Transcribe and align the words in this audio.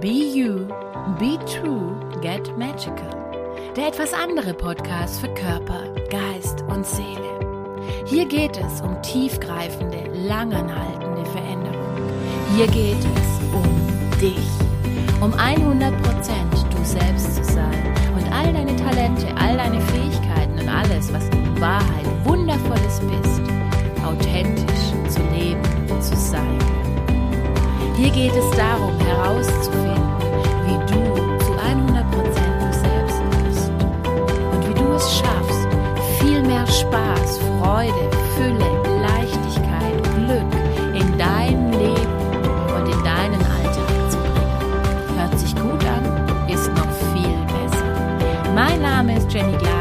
Be 0.00 0.08
You, 0.08 0.68
Be 1.18 1.38
True, 1.46 1.96
Get 2.20 2.54
Magical. 2.58 3.08
Der 3.76 3.88
etwas 3.88 4.12
andere 4.12 4.52
Podcast 4.52 5.20
für 5.20 5.32
Körper, 5.32 5.88
Geist 6.10 6.62
und 6.68 6.84
Seele. 6.84 7.80
Hier 8.04 8.26
geht 8.26 8.58
es 8.58 8.82
um 8.82 9.00
tiefgreifende, 9.00 10.04
langanhaltende 10.12 11.24
Veränderung. 11.30 11.96
Hier 12.54 12.66
geht 12.66 12.98
es 12.98 13.54
um 13.54 14.20
dich. 14.20 14.46
Um 15.22 15.32
100% 15.32 15.92
du 16.70 16.84
selbst 16.84 17.36
zu 17.36 17.44
sein 17.44 17.94
und 18.14 18.30
all 18.30 18.52
deine 18.52 18.76
Talente, 18.76 19.26
all 19.38 19.56
deine 19.56 19.80
Fähigkeiten 19.80 20.60
und 20.60 20.68
alles, 20.68 21.10
was 21.10 21.26
in 21.30 21.58
Wahrheit 21.58 22.04
Wundervolles 22.24 23.00
bist, 23.00 23.40
authentisch 24.04 24.92
zu 25.08 25.22
leben, 25.32 25.62
zu 26.02 26.14
sein. 26.16 26.85
Hier 27.96 28.10
geht 28.10 28.36
es 28.36 28.50
darum 28.50 28.92
herauszufinden, 29.00 29.96
wie 30.66 30.76
du 30.92 31.38
zu 31.44 31.52
100% 31.52 32.04
du 32.60 32.72
selbst 32.72 33.20
bist 33.42 33.70
und 34.52 34.68
wie 34.68 34.74
du 34.74 34.92
es 34.92 35.18
schaffst, 35.18 35.66
viel 36.20 36.42
mehr 36.42 36.66
Spaß, 36.66 37.40
Freude, 37.58 38.10
Fülle, 38.36 38.68
Leichtigkeit, 39.00 40.02
Glück 40.14 40.52
in 40.94 41.16
dein 41.16 41.72
Leben 41.72 42.16
und 42.76 42.86
in 42.86 43.02
deinen 43.02 43.40
Alltag 43.40 44.10
zu 44.10 44.18
bringen. 44.18 45.18
Hört 45.18 45.38
sich 45.38 45.54
gut 45.56 45.82
an, 45.86 46.48
ist 46.50 46.68
noch 46.74 46.92
viel 47.14 47.38
besser. 47.46 48.52
Mein 48.54 48.82
Name 48.82 49.16
ist 49.16 49.32
Jenny 49.32 49.56
Glaser 49.56 49.75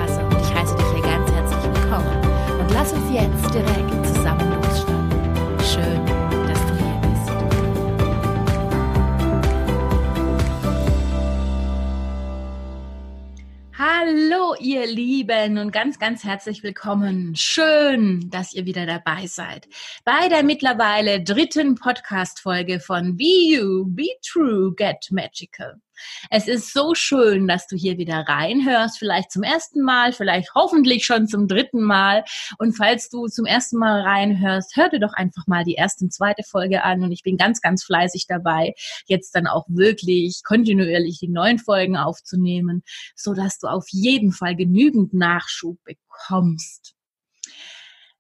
Lieben 15.26 15.58
und 15.58 15.72
ganz, 15.72 15.98
ganz 15.98 16.24
herzlich 16.24 16.62
willkommen. 16.62 17.36
Schön, 17.36 18.30
dass 18.30 18.54
ihr 18.54 18.66
wieder 18.66 18.86
dabei 18.86 19.26
seid 19.26 19.68
bei 20.04 20.30
der 20.30 20.44
mittlerweile 20.44 21.24
dritten 21.24 21.74
Podcast-Folge 21.74 22.80
von 22.80 23.18
Be 23.18 23.56
You, 23.56 23.86
Be 23.88 24.10
True, 24.22 24.72
Get 24.76 25.08
Magical. 25.10 25.82
Es 26.30 26.48
ist 26.48 26.74
so 26.74 26.94
schön, 26.96 27.48
dass 27.48 27.68
du 27.68 27.76
hier 27.76 27.98
wieder 27.98 28.26
reinhörst, 28.28 28.98
vielleicht 29.00 29.32
zum 29.32 29.44
ersten 29.44 29.82
Mal, 29.82 30.14
vielleicht 30.14 30.54
hoffentlich 30.56 31.06
schon 31.06 31.28
zum 31.28 31.48
dritten 31.48 31.82
Mal. 31.82 32.24
Und 32.58 32.74
falls 32.74 33.10
du 33.10 33.28
zum 33.28 33.46
ersten 33.46 33.78
Mal 33.78 34.02
reinhörst, 34.02 34.76
hör 34.76 34.90
dir 34.90 35.00
doch 35.00 35.14
einfach 35.14 35.48
mal 35.48 35.64
die 35.64 35.76
erste 35.76 36.06
und 36.06 36.14
zweite 36.14 36.44
Folge 36.44 36.84
an. 36.84 37.04
Und 37.04 37.12
ich 37.12 37.24
bin 37.24 37.38
ganz, 37.38 37.62
ganz 37.62 37.84
fleißig 37.84 38.26
dabei, 38.28 38.74
jetzt 39.06 39.36
dann 39.36 39.48
auch 39.48 39.66
wirklich 39.68 40.42
kontinuierlich 40.44 41.20
die 41.20 41.30
neuen 41.30 41.60
Folgen 41.60 41.98
aufzunehmen, 41.98 42.84
so 43.16 43.34
dass 43.34 43.60
du 43.60 43.68
auf 43.68 43.86
jeden 43.90 44.32
Fall 44.32 44.56
genügend 44.56 45.14
Nachschub 45.14 45.78
bekommst. 45.84 46.95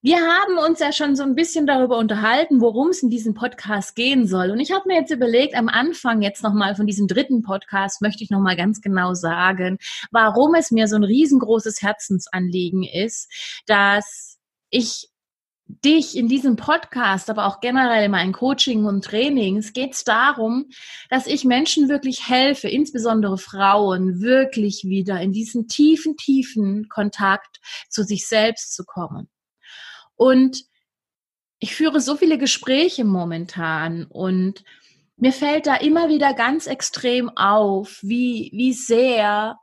Wir 0.06 0.20
haben 0.20 0.60
uns 0.60 0.82
ja 0.82 0.92
schon 0.92 1.16
so 1.16 1.24
ein 1.24 1.34
bisschen 1.34 1.66
darüber 1.66 1.98
unterhalten, 1.98 2.62
worum 2.62 2.90
es 2.90 3.02
in 3.02 3.10
diesem 3.10 3.34
Podcast 3.34 3.96
gehen 3.96 4.28
soll. 4.28 4.52
Und 4.52 4.60
ich 4.60 4.72
habe 4.72 4.84
mir 4.88 5.00
jetzt 5.00 5.10
überlegt, 5.10 5.56
am 5.56 5.68
Anfang 5.68 6.22
jetzt 6.22 6.44
nochmal 6.44 6.76
von 6.76 6.86
diesem 6.86 7.08
dritten 7.08 7.42
Podcast 7.42 8.04
möchte 8.04 8.24
ich 8.24 8.30
nochmal 8.30 8.56
ganz 8.56 8.82
genau 8.82 9.16
sagen, 9.16 9.80
warum 10.12 10.54
es 10.54 10.70
mir 10.70 10.88
so 10.88 10.96
ein 10.96 11.04
riesengroßes 11.04 11.82
Herzensanliegen 11.82 12.84
ist, 12.84 13.32
dass 13.66 14.38
ich 14.70 15.10
dich 15.66 16.16
in 16.16 16.28
diesem 16.28 16.56
Podcast, 16.56 17.32
aber 17.32 17.48
auch 17.48 17.60
generell 17.60 18.06
in 18.06 18.12
meinen 18.12 18.34
Coaching 18.34 18.86
und 18.86 19.04
Trainings 19.04 19.74
geht 19.74 19.94
es 19.94 20.04
darum, 20.04 20.66
dass 21.10 21.26
ich 21.26 21.46
Menschen 21.46 21.90
wirklich 21.90 22.30
helfe, 22.30 22.68
insbesondere 22.68 23.40
Frauen, 23.40 24.22
wirklich 24.22 24.84
wieder 24.84 25.20
in 25.20 25.32
diesen 25.32 25.68
tiefen, 25.68 26.16
tiefen 26.16 26.90
Kontakt 26.90 27.60
zu 27.90 28.04
sich 28.04 28.28
selbst 28.28 28.76
zu 28.76 28.86
kommen. 28.86 29.30
Und 30.16 30.64
ich 31.60 31.76
führe 31.76 32.02
so 32.02 32.16
viele 32.16 32.38
Gespräche 32.38 33.06
momentan 33.06 34.06
und 34.06 34.64
mir 35.18 35.32
fällt 35.32 35.68
da 35.68 35.76
immer 35.76 36.10
wieder 36.10 36.34
ganz 36.34 36.68
extrem 36.68 37.30
auf, 37.38 38.00
wie, 38.02 38.52
wie 38.54 38.74
sehr 38.74 39.58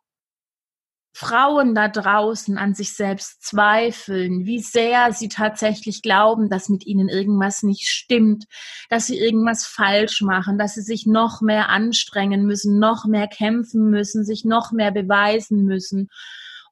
Frauen 1.15 1.75
da 1.75 1.89
draußen 1.89 2.57
an 2.57 2.75
sich 2.75 2.95
selbst 2.95 3.45
zweifeln, 3.45 4.47
wie 4.47 4.61
sehr 4.61 5.13
sie 5.13 5.29
tatsächlich 5.29 6.01
glauben, 6.01 6.49
dass 6.49 6.71
mit 6.71 6.87
ihnen 6.87 7.09
irgendwas 7.11 7.63
nicht 7.63 7.87
stimmt, 7.87 8.47
dass 8.89 9.07
sie 9.07 9.19
irgendwas 9.19 9.67
falsch 9.67 10.23
machen, 10.23 10.57
dass 10.57 10.75
sie 10.75 10.81
sich 10.81 11.07
noch 11.07 11.43
mehr 11.43 11.69
anstrengen 11.69 12.47
müssen, 12.47 12.79
noch 12.79 13.05
mehr 13.05 13.29
kämpfen 13.29 13.91
müssen, 13.91 14.25
sich 14.25 14.47
noch 14.47 14.73
mehr 14.73 14.91
beweisen 14.91 15.65
müssen. 15.65 16.09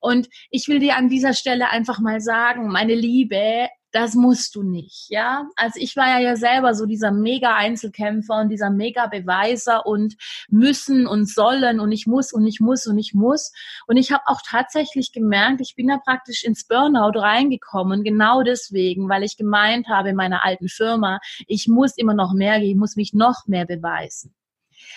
Und 0.01 0.29
ich 0.51 0.69
will 0.69 0.81
dir 0.81 0.97
an 0.97 1.09
dieser 1.09 1.35
Stelle 1.35 1.71
einfach 1.71 2.01
mal 2.01 2.21
sagen, 2.21 2.69
meine 2.69 2.95
Liebe, 2.95 3.69
das 3.93 4.15
musst 4.15 4.55
du 4.55 4.63
nicht, 4.63 5.07
ja. 5.09 5.49
Also 5.57 5.81
ich 5.81 5.97
war 5.97 6.07
ja, 6.07 6.21
ja 6.21 6.37
selber 6.37 6.75
so 6.75 6.87
dieser 6.87 7.11
mega 7.11 7.57
Einzelkämpfer 7.57 8.41
und 8.41 8.49
dieser 8.49 8.71
mega 8.71 9.07
Beweiser 9.07 9.87
und 9.87 10.15
müssen 10.49 11.07
und 11.07 11.29
sollen 11.29 11.81
und 11.81 11.91
ich 11.91 12.07
muss 12.07 12.33
und 12.33 12.47
ich 12.47 12.61
muss 12.61 12.87
und 12.87 12.99
ich 12.99 13.15
muss. 13.15 13.53
Und 13.87 13.97
ich 13.97 14.13
habe 14.13 14.23
auch 14.27 14.41
tatsächlich 14.49 15.13
gemerkt, 15.13 15.61
ich 15.61 15.75
bin 15.75 15.89
da 15.89 15.99
praktisch 15.99 16.45
ins 16.45 16.67
Burnout 16.67 17.19
reingekommen, 17.19 18.05
genau 18.05 18.43
deswegen, 18.43 19.09
weil 19.09 19.25
ich 19.25 19.37
gemeint 19.37 19.89
habe 19.89 20.11
in 20.11 20.17
meiner 20.17 20.45
alten 20.45 20.69
Firma, 20.69 21.19
ich 21.47 21.67
muss 21.67 21.97
immer 21.97 22.15
noch 22.15 22.33
mehr 22.33 22.61
ich 22.61 22.77
muss 22.77 22.97
mich 22.97 23.13
noch 23.13 23.47
mehr 23.47 23.67
beweisen. 23.67 24.35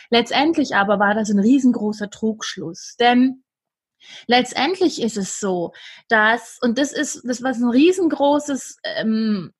Letztendlich 0.10 0.76
aber 0.76 1.00
war 1.00 1.16
das 1.16 1.30
ein 1.30 1.40
riesengroßer 1.40 2.10
Trugschluss, 2.10 2.96
denn 3.00 3.44
Letztendlich 4.28 5.02
ist 5.02 5.18
es 5.18 5.40
so, 5.40 5.74
dass, 6.08 6.60
und 6.62 6.78
das 6.78 6.92
ist, 6.92 7.22
das 7.26 7.42
war 7.44 7.52
ein 7.52 7.70
riesengroßes 7.70 8.78
ähm, 8.84 9.54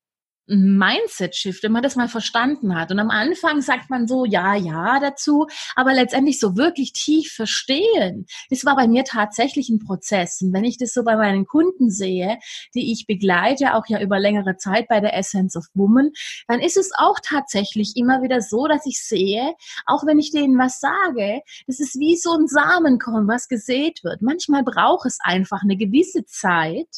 Mindset-Shift, 0.46 1.62
wenn 1.62 1.72
man 1.72 1.82
das 1.82 1.96
mal 1.96 2.08
verstanden 2.08 2.74
hat. 2.78 2.90
Und 2.90 2.98
am 2.98 3.10
Anfang 3.10 3.62
sagt 3.62 3.90
man 3.90 4.06
so, 4.06 4.24
ja, 4.24 4.54
ja 4.54 5.00
dazu, 5.00 5.46
aber 5.74 5.94
letztendlich 5.94 6.38
so 6.38 6.56
wirklich 6.56 6.92
tief 6.92 7.32
verstehen. 7.32 8.26
Das 8.50 8.64
war 8.64 8.76
bei 8.76 8.86
mir 8.86 9.04
tatsächlich 9.04 9.68
ein 9.68 9.78
Prozess. 9.78 10.40
Und 10.42 10.52
wenn 10.52 10.64
ich 10.64 10.78
das 10.78 10.92
so 10.92 11.02
bei 11.04 11.16
meinen 11.16 11.46
Kunden 11.46 11.90
sehe, 11.90 12.38
die 12.74 12.92
ich 12.92 13.06
begleite, 13.06 13.74
auch 13.74 13.86
ja 13.88 14.00
über 14.00 14.18
längere 14.18 14.56
Zeit 14.56 14.88
bei 14.88 15.00
der 15.00 15.16
Essence 15.16 15.56
of 15.56 15.64
Woman, 15.74 16.10
dann 16.48 16.60
ist 16.60 16.76
es 16.76 16.90
auch 16.96 17.18
tatsächlich 17.22 17.92
immer 17.96 18.22
wieder 18.22 18.40
so, 18.40 18.66
dass 18.66 18.86
ich 18.86 19.02
sehe, 19.02 19.54
auch 19.86 20.06
wenn 20.06 20.18
ich 20.18 20.30
denen 20.30 20.58
was 20.58 20.80
sage, 20.80 21.40
das 21.66 21.80
ist 21.80 21.98
wie 21.98 22.16
so 22.16 22.32
ein 22.32 22.46
Samenkorn, 22.46 23.28
was 23.28 23.48
gesät 23.48 24.02
wird. 24.04 24.22
Manchmal 24.22 24.62
braucht 24.62 25.06
es 25.06 25.18
einfach 25.20 25.62
eine 25.62 25.76
gewisse 25.76 26.24
Zeit, 26.26 26.88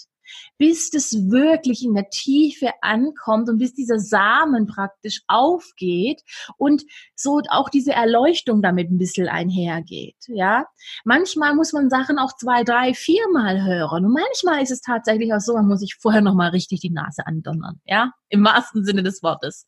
bis 0.59 0.91
das 0.91 1.13
wirklich 1.31 1.85
in 1.85 1.95
der 1.95 2.09
Tiefe 2.11 2.71
ankommt 2.83 3.49
und 3.49 3.59
bis 3.59 3.75
dieser 3.75 3.99
Samen 3.99 4.67
praktisch 4.67 5.23
aufgeht 5.29 6.23
und 6.57 6.85
so 7.15 7.41
auch 7.49 7.69
diese 7.69 7.93
Erleuchtung 7.93 8.63
damit 8.63 8.91
ein 8.91 8.99
bisschen 8.99 9.29
einhergeht, 9.29 10.17
ja. 10.29 10.67
Manchmal 11.05 11.55
muss 11.55 11.73
man 11.73 11.91
Sachen 11.91 12.19
auch 12.19 12.33
zwei, 12.37 12.65
drei, 12.65 12.95
viermal 12.95 13.65
hören 13.65 14.05
und 14.05 14.13
manchmal 14.13 14.63
ist 14.63 14.71
es 14.71 14.81
tatsächlich 14.81 15.33
auch 15.33 15.41
so, 15.41 15.55
man 15.55 15.69
muss 15.69 15.81
sich 15.81 15.97
vorher 16.01 16.21
nochmal 16.23 16.51
richtig 16.51 16.81
die 16.81 16.91
Nase 16.91 17.27
andonnern, 17.27 17.81
ja, 17.85 18.13
im 18.29 18.45
wahrsten 18.45 18.85
Sinne 18.85 19.03
des 19.03 19.23
Wortes. 19.23 19.67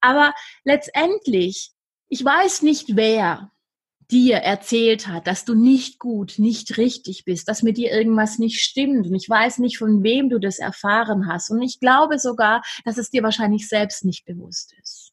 Aber 0.00 0.32
letztendlich, 0.64 1.72
ich 2.08 2.24
weiß 2.24 2.62
nicht 2.62 2.96
wer, 2.96 3.50
dir 4.10 4.36
erzählt 4.36 5.06
hat, 5.06 5.26
dass 5.26 5.44
du 5.44 5.54
nicht 5.54 5.98
gut, 5.98 6.34
nicht 6.38 6.78
richtig 6.78 7.24
bist, 7.24 7.48
dass 7.48 7.62
mit 7.62 7.76
dir 7.76 7.92
irgendwas 7.92 8.38
nicht 8.38 8.60
stimmt. 8.60 9.06
Und 9.06 9.14
ich 9.14 9.28
weiß 9.28 9.58
nicht, 9.58 9.78
von 9.78 10.02
wem 10.02 10.30
du 10.30 10.38
das 10.38 10.58
erfahren 10.58 11.26
hast. 11.26 11.50
Und 11.50 11.62
ich 11.62 11.78
glaube 11.80 12.18
sogar, 12.18 12.62
dass 12.84 12.98
es 12.98 13.10
dir 13.10 13.22
wahrscheinlich 13.22 13.68
selbst 13.68 14.04
nicht 14.04 14.24
bewusst 14.24 14.74
ist. 14.82 15.12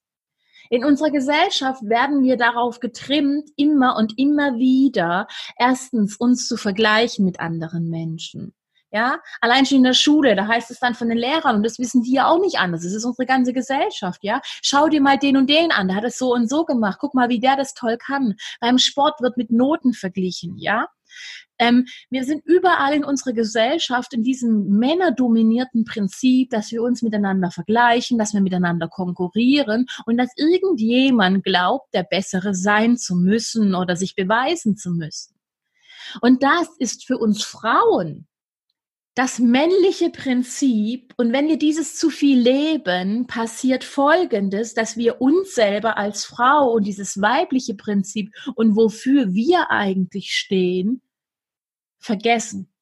In 0.69 0.83
unserer 0.83 1.11
Gesellschaft 1.11 1.83
werden 1.83 2.23
wir 2.23 2.37
darauf 2.37 2.79
getrimmt, 2.79 3.49
immer 3.55 3.97
und 3.97 4.17
immer 4.17 4.57
wieder 4.57 5.27
erstens 5.57 6.15
uns 6.15 6.47
zu 6.47 6.57
vergleichen 6.57 7.23
mit 7.25 7.39
anderen 7.39 7.89
Menschen. 7.89 8.53
Ja, 8.95 9.19
allein 9.41 9.65
schon 9.65 9.79
in 9.79 9.83
der 9.83 9.93
Schule, 9.93 10.37
da 10.37 10.47
heißt 10.47 10.71
es 10.71 10.79
dann 10.79 10.95
von 10.95 11.09
den 11.09 11.17
Lehrern, 11.17 11.57
und 11.57 11.63
das 11.63 11.79
wissen 11.79 12.01
die 12.01 12.13
ja 12.13 12.27
auch 12.29 12.39
nicht 12.39 12.59
anders. 12.59 12.83
Das 12.83 12.93
ist 12.93 13.03
unsere 13.03 13.25
ganze 13.25 13.51
Gesellschaft, 13.51 14.23
ja. 14.23 14.39
Schau 14.61 14.87
dir 14.87 15.01
mal 15.01 15.17
den 15.17 15.35
und 15.35 15.49
den 15.49 15.71
an, 15.71 15.89
der 15.89 15.97
hat 15.97 16.05
es 16.05 16.17
so 16.17 16.33
und 16.33 16.49
so 16.49 16.63
gemacht. 16.63 16.99
Guck 17.01 17.13
mal, 17.13 17.27
wie 17.27 17.41
der 17.41 17.57
das 17.57 17.73
toll 17.73 17.97
kann. 17.97 18.35
Beim 18.61 18.77
Sport 18.77 19.19
wird 19.19 19.35
mit 19.35 19.51
Noten 19.51 19.91
verglichen, 19.91 20.57
ja. 20.57 20.87
Ähm, 21.59 21.87
wir 22.09 22.23
sind 22.23 22.45
überall 22.45 22.93
in 22.93 23.03
unserer 23.03 23.33
Gesellschaft 23.33 24.13
in 24.13 24.23
diesem 24.23 24.69
männerdominierten 24.69 25.83
Prinzip, 25.83 26.51
dass 26.51 26.71
wir 26.71 26.81
uns 26.81 27.01
miteinander 27.01 27.51
vergleichen, 27.51 28.17
dass 28.17 28.33
wir 28.33 28.39
miteinander 28.39 28.87
konkurrieren 28.87 29.87
und 30.05 30.15
dass 30.15 30.29
irgendjemand 30.37 31.43
glaubt, 31.43 31.93
der 31.93 32.03
Bessere 32.03 32.55
sein 32.55 32.95
zu 32.95 33.17
müssen 33.17 33.75
oder 33.75 33.97
sich 33.97 34.15
beweisen 34.15 34.77
zu 34.77 34.91
müssen. 34.91 35.35
Und 36.21 36.43
das 36.43 36.69
ist 36.79 37.05
für 37.05 37.17
uns 37.17 37.43
Frauen 37.43 38.29
das 39.15 39.39
männliche 39.39 40.09
Prinzip 40.09 41.13
und 41.15 41.31
wenn 41.31 41.47
wir 41.47 41.57
dieses 41.57 41.95
zu 41.95 42.09
viel 42.09 42.37
leben, 42.37 43.27
passiert 43.27 43.85
Folgendes, 43.85 44.73
dass 44.73 44.97
wir 44.97 45.21
uns 45.21 45.55
selber 45.55 45.97
als 45.97 46.25
Frau 46.25 46.73
und 46.73 46.85
dieses 46.85 47.21
weibliche 47.21 47.75
Prinzip 47.75 48.33
und 48.55 48.75
wofür 48.75 49.33
wir 49.33 49.71
eigentlich 49.71 50.31
stehen, 50.31 51.01
vergessen. 51.97 52.74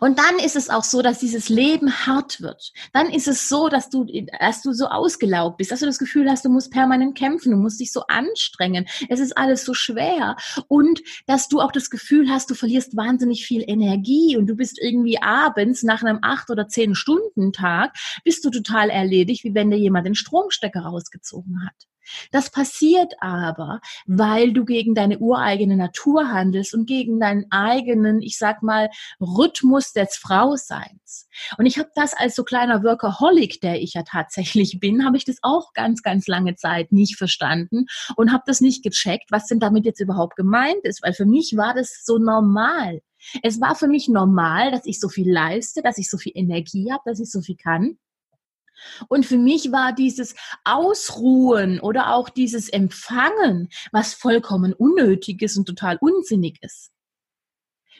Und 0.00 0.18
dann 0.18 0.38
ist 0.38 0.56
es 0.56 0.70
auch 0.70 0.84
so, 0.84 1.02
dass 1.02 1.18
dieses 1.18 1.48
Leben 1.48 2.06
hart 2.06 2.40
wird. 2.40 2.72
Dann 2.92 3.10
ist 3.10 3.28
es 3.28 3.48
so, 3.48 3.68
dass 3.68 3.90
du, 3.90 4.06
dass 4.40 4.62
du 4.62 4.72
so 4.72 4.86
ausgelaugt 4.86 5.58
bist, 5.58 5.70
dass 5.70 5.80
du 5.80 5.86
das 5.86 5.98
Gefühl 5.98 6.30
hast, 6.30 6.44
du 6.44 6.48
musst 6.48 6.72
permanent 6.72 7.16
kämpfen, 7.16 7.52
du 7.52 7.58
musst 7.58 7.80
dich 7.80 7.92
so 7.92 8.02
anstrengen. 8.08 8.86
Es 9.08 9.20
ist 9.20 9.36
alles 9.36 9.64
so 9.64 9.74
schwer. 9.74 10.36
Und 10.68 11.00
dass 11.26 11.48
du 11.48 11.60
auch 11.60 11.72
das 11.72 11.90
Gefühl 11.90 12.30
hast, 12.30 12.50
du 12.50 12.54
verlierst 12.54 12.96
wahnsinnig 12.96 13.44
viel 13.44 13.62
Energie 13.66 14.36
und 14.36 14.46
du 14.46 14.56
bist 14.56 14.78
irgendwie 14.80 15.20
abends 15.20 15.82
nach 15.82 16.02
einem 16.02 16.18
acht 16.22 16.50
oder 16.50 16.68
zehn 16.68 16.94
Stunden 16.94 17.52
Tag, 17.52 17.94
bist 18.24 18.44
du 18.44 18.50
total 18.50 18.90
erledigt, 18.90 19.44
wie 19.44 19.54
wenn 19.54 19.70
dir 19.70 19.78
jemand 19.78 20.06
den 20.06 20.14
Stromstecker 20.14 20.80
rausgezogen 20.80 21.64
hat. 21.64 21.95
Das 22.30 22.50
passiert 22.50 23.14
aber, 23.20 23.80
weil 24.06 24.52
du 24.52 24.64
gegen 24.64 24.94
deine 24.94 25.18
ureigene 25.18 25.76
Natur 25.76 26.28
handelst 26.28 26.74
und 26.74 26.86
gegen 26.86 27.20
deinen 27.20 27.46
eigenen, 27.50 28.22
ich 28.22 28.38
sag 28.38 28.62
mal, 28.62 28.90
Rhythmus 29.20 29.92
des 29.92 30.16
Frauseins. 30.16 31.28
Und 31.58 31.66
ich 31.66 31.78
habe 31.78 31.90
das 31.94 32.14
als 32.14 32.34
so 32.34 32.44
kleiner 32.44 32.82
Workaholic, 32.82 33.60
der 33.60 33.80
ich 33.80 33.94
ja 33.94 34.02
tatsächlich 34.02 34.78
bin, 34.80 35.04
habe 35.04 35.16
ich 35.16 35.24
das 35.24 35.38
auch 35.42 35.72
ganz, 35.72 36.02
ganz 36.02 36.26
lange 36.26 36.54
Zeit 36.56 36.92
nicht 36.92 37.16
verstanden 37.16 37.86
und 38.16 38.32
habe 38.32 38.44
das 38.46 38.60
nicht 38.60 38.82
gecheckt, 38.82 39.30
was 39.30 39.46
denn 39.46 39.60
damit 39.60 39.84
jetzt 39.84 40.00
überhaupt 40.00 40.36
gemeint 40.36 40.84
ist, 40.84 41.02
weil 41.02 41.12
für 41.12 41.26
mich 41.26 41.54
war 41.56 41.74
das 41.74 42.02
so 42.04 42.18
normal. 42.18 43.00
Es 43.42 43.60
war 43.60 43.74
für 43.74 43.88
mich 43.88 44.08
normal, 44.08 44.70
dass 44.70 44.86
ich 44.86 45.00
so 45.00 45.08
viel 45.08 45.30
leiste, 45.30 45.82
dass 45.82 45.98
ich 45.98 46.08
so 46.08 46.18
viel 46.18 46.32
Energie 46.34 46.92
habe, 46.92 47.02
dass 47.06 47.20
ich 47.20 47.30
so 47.30 47.40
viel 47.40 47.56
kann. 47.56 47.98
Und 49.08 49.26
für 49.26 49.38
mich 49.38 49.72
war 49.72 49.92
dieses 49.92 50.34
Ausruhen 50.64 51.80
oder 51.80 52.14
auch 52.14 52.28
dieses 52.28 52.68
Empfangen 52.68 53.68
was 53.92 54.14
vollkommen 54.14 54.72
unnötiges 54.72 55.56
und 55.56 55.66
total 55.66 55.98
unsinnig 56.00 56.58
ist. 56.62 56.90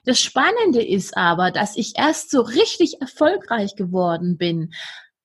Das 0.05 0.21
Spannende 0.21 0.87
ist 0.87 1.17
aber, 1.17 1.51
dass 1.51 1.77
ich 1.77 1.95
erst 1.97 2.31
so 2.31 2.41
richtig 2.41 3.01
erfolgreich 3.01 3.75
geworden 3.75 4.39
bin, 4.39 4.73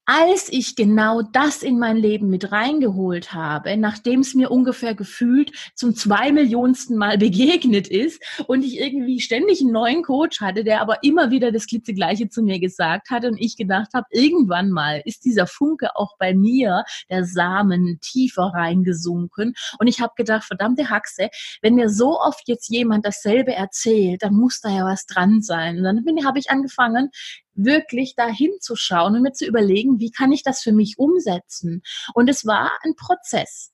als 0.05 0.49
ich 0.49 0.75
genau 0.75 1.21
das 1.21 1.63
in 1.63 1.77
mein 1.77 1.95
Leben 1.95 2.29
mit 2.29 2.51
reingeholt 2.51 3.33
habe, 3.33 3.77
nachdem 3.77 4.21
es 4.21 4.33
mir 4.33 4.51
ungefähr 4.51 4.95
gefühlt 4.95 5.51
zum 5.75 5.95
zwei 5.95 6.31
Millionsten 6.31 6.97
Mal 6.97 7.17
begegnet 7.19 7.87
ist 7.87 8.21
und 8.47 8.63
ich 8.63 8.79
irgendwie 8.79 9.19
ständig 9.21 9.61
einen 9.61 9.71
neuen 9.71 10.03
Coach 10.03 10.41
hatte, 10.41 10.63
der 10.63 10.81
aber 10.81 11.03
immer 11.03 11.29
wieder 11.29 11.51
das 11.51 11.67
klitzegleiche 11.67 12.29
zu 12.29 12.41
mir 12.41 12.59
gesagt 12.59 13.09
hatte 13.09 13.27
und 13.27 13.37
ich 13.37 13.57
gedacht 13.57 13.89
habe, 13.93 14.07
irgendwann 14.11 14.71
mal 14.71 15.01
ist 15.05 15.23
dieser 15.25 15.47
Funke 15.47 15.95
auch 15.95 16.17
bei 16.17 16.33
mir, 16.33 16.83
der 17.09 17.23
Samen, 17.23 17.99
tiefer 18.01 18.51
reingesunken 18.53 19.53
und 19.79 19.87
ich 19.87 20.01
habe 20.01 20.13
gedacht, 20.15 20.43
verdammte 20.43 20.89
Haxe, 20.89 21.29
wenn 21.61 21.75
mir 21.75 21.89
so 21.89 22.19
oft 22.19 22.47
jetzt 22.47 22.69
jemand 22.69 23.05
dasselbe 23.05 23.53
erzählt, 23.53 24.23
dann 24.23 24.33
muss 24.33 24.61
da 24.61 24.69
ja 24.69 24.85
was 24.85 25.05
dran 25.05 25.41
sein. 25.41 25.77
Und 25.77 25.83
dann 25.83 26.25
habe 26.25 26.39
ich 26.39 26.49
angefangen, 26.49 27.09
wirklich 27.53 28.15
da 28.15 28.27
hinzuschauen 28.27 29.15
und 29.15 29.21
mir 29.21 29.33
zu 29.33 29.45
überlegen, 29.45 29.99
wie 29.99 30.11
kann 30.11 30.31
ich 30.31 30.43
das 30.43 30.61
für 30.61 30.71
mich 30.71 30.97
umsetzen? 30.97 31.81
Und 32.13 32.29
es 32.29 32.45
war 32.45 32.71
ein 32.83 32.95
Prozess. 32.95 33.71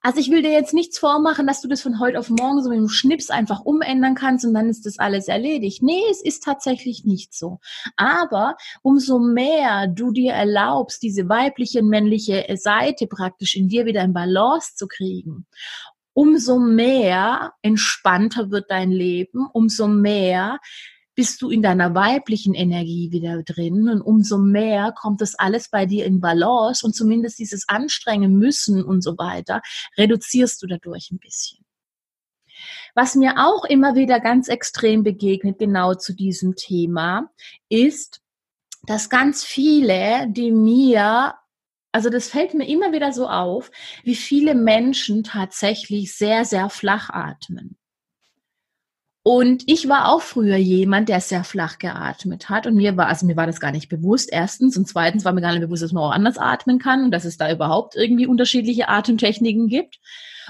Also 0.00 0.20
ich 0.20 0.30
will 0.30 0.42
dir 0.42 0.52
jetzt 0.52 0.74
nichts 0.74 0.98
vormachen, 0.98 1.46
dass 1.46 1.60
du 1.60 1.68
das 1.68 1.82
von 1.82 1.98
heute 1.98 2.18
auf 2.18 2.30
morgen 2.30 2.62
so 2.62 2.70
mit 2.70 2.78
dem 2.78 2.88
Schnips 2.88 3.30
einfach 3.30 3.60
umändern 3.60 4.14
kannst 4.14 4.44
und 4.44 4.54
dann 4.54 4.68
ist 4.68 4.86
das 4.86 4.98
alles 4.98 5.26
erledigt. 5.26 5.82
Nee, 5.82 6.02
es 6.10 6.22
ist 6.22 6.44
tatsächlich 6.44 7.04
nicht 7.04 7.34
so. 7.34 7.58
Aber 7.96 8.56
umso 8.82 9.18
mehr 9.18 9.88
du 9.88 10.12
dir 10.12 10.34
erlaubst, 10.34 11.02
diese 11.02 11.28
weibliche 11.28 11.80
und 11.80 11.88
männliche 11.88 12.46
Seite 12.56 13.08
praktisch 13.08 13.56
in 13.56 13.68
dir 13.68 13.86
wieder 13.86 14.02
in 14.02 14.12
Balance 14.12 14.76
zu 14.76 14.86
kriegen, 14.86 15.46
umso 16.12 16.58
mehr 16.58 17.52
entspannter 17.62 18.50
wird 18.50 18.70
dein 18.70 18.90
Leben, 18.90 19.48
umso 19.52 19.88
mehr 19.88 20.58
bist 21.18 21.42
du 21.42 21.50
in 21.50 21.62
deiner 21.62 21.96
weiblichen 21.96 22.54
Energie 22.54 23.10
wieder 23.10 23.42
drin 23.42 23.88
und 23.88 24.00
umso 24.00 24.38
mehr 24.38 24.92
kommt 24.92 25.20
das 25.20 25.34
alles 25.34 25.68
bei 25.68 25.84
dir 25.84 26.06
in 26.06 26.20
Balance 26.20 26.86
und 26.86 26.94
zumindest 26.94 27.40
dieses 27.40 27.68
Anstrengen 27.68 28.38
müssen 28.38 28.84
und 28.84 29.02
so 29.02 29.18
weiter 29.18 29.60
reduzierst 29.96 30.62
du 30.62 30.68
dadurch 30.68 31.10
ein 31.10 31.18
bisschen. 31.18 31.64
Was 32.94 33.16
mir 33.16 33.34
auch 33.36 33.64
immer 33.64 33.96
wieder 33.96 34.20
ganz 34.20 34.46
extrem 34.46 35.02
begegnet, 35.02 35.58
genau 35.58 35.94
zu 35.94 36.14
diesem 36.14 36.54
Thema, 36.54 37.32
ist, 37.68 38.20
dass 38.84 39.10
ganz 39.10 39.42
viele, 39.42 40.28
die 40.30 40.52
mir 40.52 41.34
also 41.90 42.10
das 42.10 42.28
fällt 42.28 42.54
mir 42.54 42.68
immer 42.68 42.92
wieder 42.92 43.12
so 43.12 43.26
auf, 43.26 43.72
wie 44.04 44.14
viele 44.14 44.54
Menschen 44.54 45.24
tatsächlich 45.24 46.14
sehr, 46.14 46.44
sehr 46.44 46.68
flach 46.68 47.10
atmen. 47.10 47.77
Und 49.22 49.64
ich 49.66 49.88
war 49.88 50.08
auch 50.08 50.22
früher 50.22 50.56
jemand, 50.56 51.08
der 51.08 51.20
sehr 51.20 51.44
flach 51.44 51.78
geatmet 51.78 52.48
hat. 52.48 52.66
Und 52.66 52.76
mir 52.76 52.96
war, 52.96 53.08
also 53.08 53.26
mir 53.26 53.36
war 53.36 53.46
das 53.46 53.60
gar 53.60 53.72
nicht 53.72 53.88
bewusst, 53.88 54.30
erstens. 54.32 54.76
Und 54.76 54.88
zweitens 54.88 55.24
war 55.24 55.32
mir 55.32 55.42
gar 55.42 55.52
nicht 55.52 55.60
bewusst, 55.60 55.82
dass 55.82 55.92
man 55.92 56.04
auch 56.04 56.12
anders 56.12 56.38
atmen 56.38 56.78
kann 56.78 57.04
und 57.04 57.10
dass 57.10 57.24
es 57.24 57.36
da 57.36 57.52
überhaupt 57.52 57.94
irgendwie 57.94 58.26
unterschiedliche 58.26 58.88
Atemtechniken 58.88 59.68
gibt. 59.68 59.98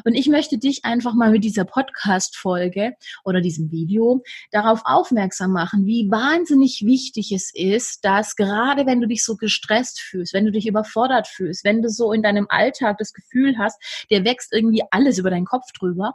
Und 0.04 0.14
ich 0.14 0.28
möchte 0.28 0.58
dich 0.58 0.84
einfach 0.84 1.14
mal 1.14 1.30
mit 1.30 1.44
dieser 1.44 1.64
Podcast-Folge 1.64 2.94
oder 3.24 3.40
diesem 3.40 3.72
Video 3.72 4.22
darauf 4.52 4.82
aufmerksam 4.84 5.52
machen, 5.52 5.86
wie 5.86 6.08
wahnsinnig 6.10 6.84
wichtig 6.84 7.32
es 7.32 7.50
ist, 7.52 8.04
dass 8.04 8.36
gerade 8.36 8.86
wenn 8.86 9.00
du 9.00 9.08
dich 9.08 9.24
so 9.24 9.36
gestresst 9.36 10.00
fühlst, 10.00 10.34
wenn 10.34 10.44
du 10.44 10.52
dich 10.52 10.66
überfordert 10.66 11.26
fühlst, 11.26 11.64
wenn 11.64 11.82
du 11.82 11.88
so 11.88 12.12
in 12.12 12.22
deinem 12.22 12.46
Alltag 12.48 12.98
das 12.98 13.12
Gefühl 13.12 13.58
hast, 13.58 13.82
der 14.10 14.24
wächst 14.24 14.52
irgendwie 14.52 14.82
alles 14.90 15.18
über 15.18 15.30
deinen 15.30 15.46
Kopf 15.46 15.72
drüber, 15.76 16.14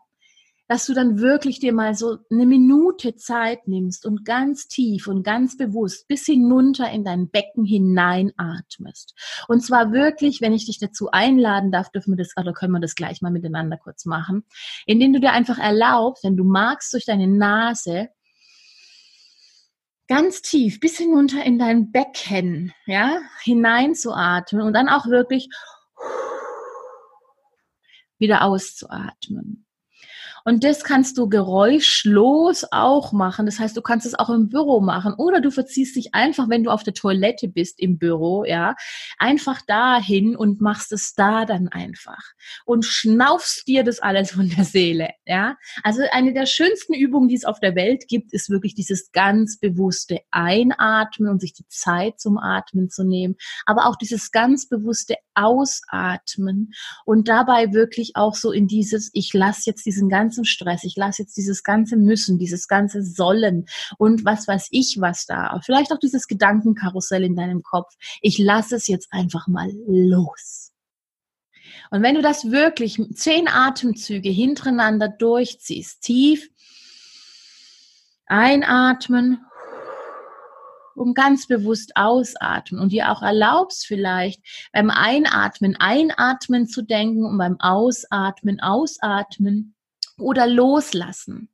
dass 0.67 0.85
du 0.85 0.93
dann 0.93 1.19
wirklich 1.19 1.59
dir 1.59 1.73
mal 1.73 1.93
so 1.93 2.17
eine 2.31 2.45
Minute 2.45 3.15
Zeit 3.15 3.67
nimmst 3.67 4.05
und 4.05 4.23
ganz 4.23 4.67
tief 4.67 5.07
und 5.07 5.23
ganz 5.23 5.57
bewusst 5.57 6.07
bis 6.07 6.25
hinunter 6.25 6.89
in 6.89 7.03
dein 7.03 7.29
Becken 7.29 7.65
hineinatmest. 7.65 9.13
Und 9.47 9.61
zwar 9.61 9.91
wirklich, 9.91 10.41
wenn 10.41 10.53
ich 10.53 10.65
dich 10.65 10.79
dazu 10.79 11.11
einladen 11.11 11.71
darf, 11.71 11.91
dürfen 11.91 12.13
wir 12.13 12.17
das, 12.17 12.35
oder 12.37 12.53
können 12.53 12.73
wir 12.73 12.79
das 12.79 12.95
gleich 12.95 13.21
mal 13.21 13.31
miteinander 13.31 13.77
kurz 13.77 14.05
machen, 14.05 14.45
indem 14.85 15.13
du 15.13 15.19
dir 15.19 15.31
einfach 15.31 15.57
erlaubst, 15.57 16.23
wenn 16.23 16.37
du 16.37 16.43
magst, 16.43 16.93
durch 16.93 17.05
deine 17.05 17.27
Nase 17.27 18.09
ganz 20.07 20.41
tief 20.41 20.79
bis 20.79 20.97
hinunter 20.97 21.43
in 21.43 21.59
dein 21.59 21.91
Becken, 21.91 22.73
ja, 22.85 23.19
hineinzuatmen 23.41 24.61
und 24.61 24.73
dann 24.73 24.89
auch 24.89 25.07
wirklich 25.07 25.49
wieder 28.17 28.43
auszuatmen. 28.43 29.65
Und 30.45 30.63
das 30.63 30.83
kannst 30.83 31.17
du 31.17 31.29
geräuschlos 31.29 32.65
auch 32.71 33.13
machen. 33.13 33.45
Das 33.45 33.59
heißt, 33.59 33.77
du 33.77 33.81
kannst 33.81 34.05
es 34.05 34.13
auch 34.15 34.29
im 34.29 34.49
Büro 34.49 34.81
machen 34.81 35.13
oder 35.17 35.39
du 35.39 35.51
verziehst 35.51 35.95
dich 35.95 36.13
einfach, 36.13 36.49
wenn 36.49 36.63
du 36.63 36.69
auf 36.69 36.83
der 36.83 36.93
Toilette 36.93 37.47
bist 37.47 37.79
im 37.79 37.97
Büro, 37.97 38.43
ja, 38.43 38.75
einfach 39.17 39.61
dahin 39.65 40.35
und 40.35 40.59
machst 40.59 40.91
es 40.91 41.13
da 41.13 41.45
dann 41.45 41.69
einfach 41.69 42.21
und 42.65 42.83
schnaufst 42.85 43.67
dir 43.67 43.83
das 43.83 43.99
alles 43.99 44.31
von 44.31 44.49
der 44.49 44.65
Seele, 44.65 45.09
ja. 45.25 45.55
Also 45.83 46.01
eine 46.11 46.33
der 46.33 46.45
schönsten 46.45 46.93
Übungen, 46.93 47.29
die 47.29 47.35
es 47.35 47.45
auf 47.45 47.59
der 47.59 47.75
Welt 47.75 48.07
gibt, 48.07 48.33
ist 48.33 48.49
wirklich 48.49 48.75
dieses 48.75 49.11
ganz 49.11 49.59
bewusste 49.59 50.19
Einatmen 50.31 51.29
und 51.29 51.39
sich 51.39 51.53
die 51.53 51.67
Zeit 51.67 52.19
zum 52.19 52.37
Atmen 52.37 52.89
zu 52.89 53.03
nehmen, 53.03 53.35
aber 53.65 53.87
auch 53.87 53.95
dieses 53.95 54.31
ganz 54.31 54.67
bewusste 54.67 55.15
Ausatmen 55.35 56.73
und 57.05 57.27
dabei 57.27 57.73
wirklich 57.73 58.15
auch 58.15 58.35
so 58.35 58.51
in 58.51 58.67
dieses, 58.67 59.09
ich 59.13 59.33
lasse 59.33 59.63
jetzt 59.65 59.85
diesen 59.85 60.09
ganzen 60.09 60.32
ganzen 60.33 60.45
Stress, 60.45 60.83
ich 60.83 60.95
lasse 60.95 61.21
jetzt 61.21 61.37
dieses 61.37 61.63
ganze 61.63 61.95
Müssen, 61.95 62.39
dieses 62.39 62.67
ganze 62.67 63.03
Sollen 63.03 63.67
und 63.99 64.25
was 64.25 64.47
weiß 64.47 64.69
ich 64.71 64.97
was 64.99 65.27
da, 65.27 65.59
vielleicht 65.63 65.91
auch 65.91 65.99
dieses 65.99 66.27
Gedankenkarussell 66.27 67.23
in 67.23 67.35
deinem 67.35 67.61
Kopf. 67.61 67.93
Ich 68.21 68.39
lasse 68.39 68.75
es 68.75 68.87
jetzt 68.87 69.09
einfach 69.11 69.47
mal 69.47 69.71
los. 69.85 70.71
Und 71.91 72.01
wenn 72.01 72.15
du 72.15 72.23
das 72.23 72.49
wirklich 72.49 72.99
zehn 73.13 73.47
Atemzüge 73.47 74.29
hintereinander 74.29 75.07
durchziehst, 75.07 76.01
tief 76.01 76.49
einatmen, 78.25 79.39
um 80.95 81.13
ganz 81.13 81.45
bewusst 81.47 81.91
ausatmen 81.95 82.81
und 82.81 82.91
dir 82.91 83.11
auch 83.11 83.21
erlaubst 83.21 83.85
vielleicht 83.85 84.41
beim 84.71 84.89
Einatmen 84.89 85.75
einatmen 85.79 86.67
zu 86.67 86.81
denken 86.81 87.23
und 87.25 87.37
beim 87.37 87.59
Ausatmen 87.59 88.59
ausatmen 88.59 89.75
oder 90.23 90.47
loslassen. 90.47 91.49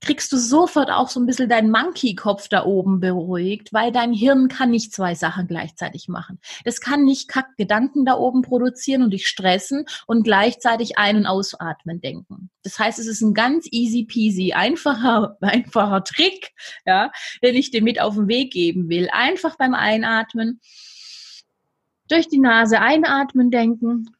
kriegst 0.00 0.32
du 0.32 0.36
sofort 0.36 0.90
auch 0.90 1.08
so 1.08 1.20
ein 1.20 1.26
bisschen 1.26 1.48
deinen 1.48 1.70
Monkey-Kopf 1.70 2.48
da 2.48 2.64
oben 2.64 2.98
beruhigt, 2.98 3.72
weil 3.72 3.92
dein 3.92 4.12
Hirn 4.12 4.48
kann 4.48 4.70
nicht 4.70 4.92
zwei 4.92 5.14
Sachen 5.14 5.46
gleichzeitig 5.46 6.08
machen. 6.08 6.40
Das 6.64 6.80
kann 6.80 7.04
nicht 7.04 7.28
kack 7.28 7.56
Gedanken 7.56 8.04
da 8.04 8.16
oben 8.16 8.42
produzieren 8.42 9.04
und 9.04 9.10
dich 9.10 9.28
stressen 9.28 9.84
und 10.08 10.24
gleichzeitig 10.24 10.98
ein- 10.98 11.18
und 11.18 11.26
ausatmen 11.26 12.00
denken. 12.00 12.50
Das 12.64 12.80
heißt, 12.80 12.98
es 12.98 13.06
ist 13.06 13.20
ein 13.20 13.32
ganz 13.32 13.68
easy 13.70 14.04
peasy, 14.04 14.54
einfacher, 14.54 15.36
einfacher 15.40 16.02
Trick, 16.02 16.50
ja, 16.84 17.12
den 17.44 17.54
ich 17.54 17.70
dir 17.70 17.82
mit 17.82 18.00
auf 18.00 18.16
den 18.16 18.26
Weg 18.26 18.52
geben 18.52 18.88
will. 18.88 19.08
Einfach 19.12 19.56
beim 19.56 19.74
Einatmen 19.74 20.60
durch 22.08 22.28
die 22.28 22.40
Nase 22.40 22.80
einatmen 22.80 23.52
denken 23.52 24.10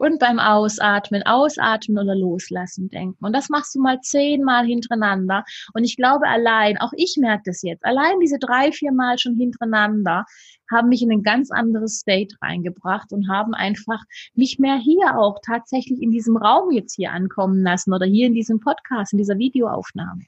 und 0.00 0.18
beim 0.18 0.38
Ausatmen, 0.38 1.22
ausatmen 1.24 2.02
oder 2.02 2.16
loslassen 2.16 2.88
denken. 2.88 3.22
Und 3.22 3.34
das 3.34 3.50
machst 3.50 3.74
du 3.74 3.80
mal 3.80 4.00
zehnmal 4.00 4.64
hintereinander. 4.64 5.44
Und 5.74 5.84
ich 5.84 5.96
glaube 5.96 6.26
allein, 6.26 6.78
auch 6.78 6.92
ich 6.96 7.16
merke 7.18 7.42
das 7.44 7.60
jetzt, 7.60 7.84
allein 7.84 8.18
diese 8.18 8.38
drei, 8.38 8.72
vier 8.72 8.92
Mal 8.92 9.18
schon 9.18 9.36
hintereinander 9.36 10.24
haben 10.70 10.88
mich 10.88 11.02
in 11.02 11.12
ein 11.12 11.22
ganz 11.22 11.50
anderes 11.50 11.98
State 11.98 12.34
reingebracht 12.40 13.12
und 13.12 13.28
haben 13.28 13.52
einfach 13.52 14.02
mich 14.34 14.58
mehr 14.58 14.76
hier 14.76 15.18
auch 15.18 15.38
tatsächlich 15.44 16.00
in 16.00 16.10
diesem 16.10 16.36
Raum 16.38 16.70
jetzt 16.70 16.94
hier 16.96 17.12
ankommen 17.12 17.62
lassen 17.62 17.92
oder 17.92 18.06
hier 18.06 18.26
in 18.26 18.34
diesem 18.34 18.60
Podcast, 18.60 19.12
in 19.12 19.18
dieser 19.18 19.36
Videoaufnahme. 19.36 20.22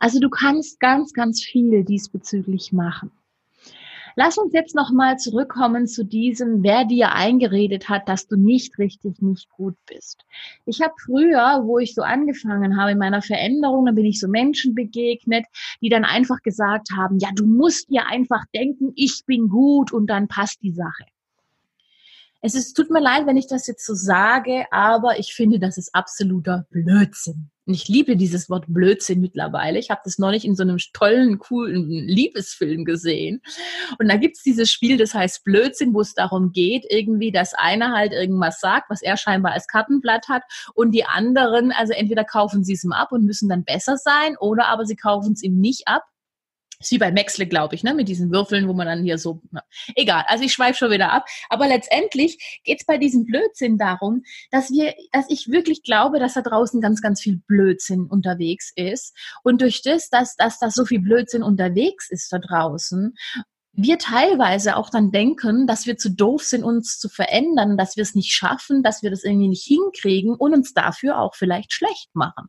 Also 0.00 0.20
du 0.20 0.28
kannst 0.28 0.80
ganz, 0.80 1.14
ganz 1.14 1.42
viel 1.42 1.84
diesbezüglich 1.84 2.72
machen. 2.72 3.10
Lass 4.16 4.38
uns 4.38 4.52
jetzt 4.52 4.74
nochmal 4.74 5.18
zurückkommen 5.18 5.86
zu 5.86 6.04
diesem, 6.04 6.62
wer 6.62 6.84
dir 6.84 7.12
eingeredet 7.12 7.88
hat, 7.88 8.08
dass 8.08 8.26
du 8.26 8.36
nicht 8.36 8.78
richtig, 8.78 9.22
nicht 9.22 9.48
gut 9.50 9.76
bist. 9.86 10.24
Ich 10.66 10.80
habe 10.80 10.94
früher, 11.04 11.62
wo 11.64 11.78
ich 11.78 11.94
so 11.94 12.02
angefangen 12.02 12.76
habe 12.80 12.92
in 12.92 12.98
meiner 12.98 13.22
Veränderung, 13.22 13.86
dann 13.86 13.94
bin 13.94 14.04
ich 14.04 14.20
so 14.20 14.28
Menschen 14.28 14.74
begegnet, 14.74 15.46
die 15.80 15.88
dann 15.88 16.04
einfach 16.04 16.40
gesagt 16.42 16.88
haben, 16.96 17.18
ja, 17.18 17.30
du 17.34 17.46
musst 17.46 17.90
dir 17.90 18.06
einfach 18.06 18.44
denken, 18.54 18.92
ich 18.96 19.22
bin 19.26 19.48
gut 19.48 19.92
und 19.92 20.08
dann 20.08 20.28
passt 20.28 20.62
die 20.62 20.72
Sache. 20.72 21.04
Es 22.42 22.54
ist, 22.54 22.72
tut 22.72 22.90
mir 22.90 23.00
leid, 23.00 23.26
wenn 23.26 23.36
ich 23.36 23.48
das 23.48 23.66
jetzt 23.66 23.84
so 23.84 23.94
sage, 23.94 24.64
aber 24.70 25.18
ich 25.18 25.34
finde, 25.34 25.58
das 25.58 25.76
ist 25.76 25.94
absoluter 25.94 26.66
Blödsinn. 26.70 27.50
Und 27.66 27.74
ich 27.74 27.86
liebe 27.86 28.16
dieses 28.16 28.48
Wort 28.48 28.64
Blödsinn 28.66 29.20
mittlerweile. 29.20 29.78
Ich 29.78 29.90
habe 29.90 30.00
das 30.04 30.18
neulich 30.18 30.46
in 30.46 30.56
so 30.56 30.62
einem 30.62 30.78
tollen, 30.94 31.38
coolen 31.38 31.86
Liebesfilm 31.88 32.86
gesehen. 32.86 33.42
Und 33.98 34.08
da 34.08 34.16
gibt's 34.16 34.42
dieses 34.42 34.70
Spiel, 34.70 34.96
das 34.96 35.12
heißt 35.12 35.44
Blödsinn, 35.44 35.92
wo 35.92 36.00
es 36.00 36.14
darum 36.14 36.50
geht, 36.52 36.86
irgendwie, 36.88 37.30
dass 37.30 37.52
einer 37.52 37.92
halt 37.92 38.12
irgendwas 38.12 38.58
sagt, 38.58 38.88
was 38.88 39.02
er 39.02 39.18
scheinbar 39.18 39.52
als 39.52 39.66
Kartenblatt 39.66 40.28
hat. 40.28 40.42
Und 40.74 40.92
die 40.92 41.04
anderen, 41.04 41.72
also 41.72 41.92
entweder 41.92 42.24
kaufen 42.24 42.64
sie 42.64 42.72
es 42.72 42.84
ihm 42.84 42.92
ab 42.92 43.12
und 43.12 43.24
müssen 43.24 43.50
dann 43.50 43.64
besser 43.64 43.98
sein, 43.98 44.36
oder 44.40 44.68
aber 44.68 44.86
sie 44.86 44.96
kaufen 44.96 45.34
es 45.34 45.42
ihm 45.42 45.60
nicht 45.60 45.86
ab 45.86 46.04
ist 46.80 46.90
wie 46.90 46.98
bei 46.98 47.12
Maxle, 47.12 47.46
glaube 47.46 47.74
ich, 47.74 47.84
ne? 47.84 47.94
mit 47.94 48.08
diesen 48.08 48.30
Würfeln, 48.32 48.66
wo 48.66 48.72
man 48.72 48.86
dann 48.86 49.04
hier 49.04 49.18
so. 49.18 49.42
Na, 49.50 49.62
egal, 49.94 50.24
also 50.26 50.44
ich 50.44 50.52
schweife 50.52 50.78
schon 50.78 50.90
wieder 50.90 51.12
ab. 51.12 51.26
Aber 51.48 51.68
letztendlich 51.68 52.60
geht 52.64 52.80
es 52.80 52.86
bei 52.86 52.98
diesem 52.98 53.26
Blödsinn 53.26 53.78
darum, 53.78 54.22
dass 54.50 54.70
wir, 54.70 54.94
dass 55.12 55.26
ich 55.28 55.48
wirklich 55.48 55.82
glaube, 55.82 56.18
dass 56.18 56.34
da 56.34 56.42
draußen 56.42 56.80
ganz, 56.80 57.02
ganz 57.02 57.20
viel 57.20 57.40
Blödsinn 57.46 58.06
unterwegs 58.06 58.72
ist. 58.74 59.14
Und 59.42 59.60
durch 59.60 59.82
das, 59.82 60.08
dass, 60.08 60.36
dass 60.36 60.58
da 60.58 60.70
so 60.70 60.84
viel 60.84 61.00
Blödsinn 61.00 61.42
unterwegs 61.42 62.10
ist 62.10 62.32
da 62.32 62.38
draußen, 62.38 63.14
wir 63.72 63.98
teilweise 63.98 64.76
auch 64.76 64.90
dann 64.90 65.10
denken, 65.10 65.66
dass 65.66 65.86
wir 65.86 65.96
zu 65.96 66.10
doof 66.10 66.42
sind, 66.42 66.64
uns 66.64 66.98
zu 66.98 67.08
verändern, 67.08 67.76
dass 67.76 67.96
wir 67.96 68.02
es 68.02 68.14
nicht 68.14 68.32
schaffen, 68.32 68.82
dass 68.82 69.02
wir 69.02 69.10
das 69.10 69.22
irgendwie 69.22 69.48
nicht 69.48 69.64
hinkriegen 69.64 70.34
und 70.34 70.54
uns 70.54 70.74
dafür 70.74 71.18
auch 71.18 71.34
vielleicht 71.34 71.72
schlecht 71.72 72.10
machen. 72.14 72.48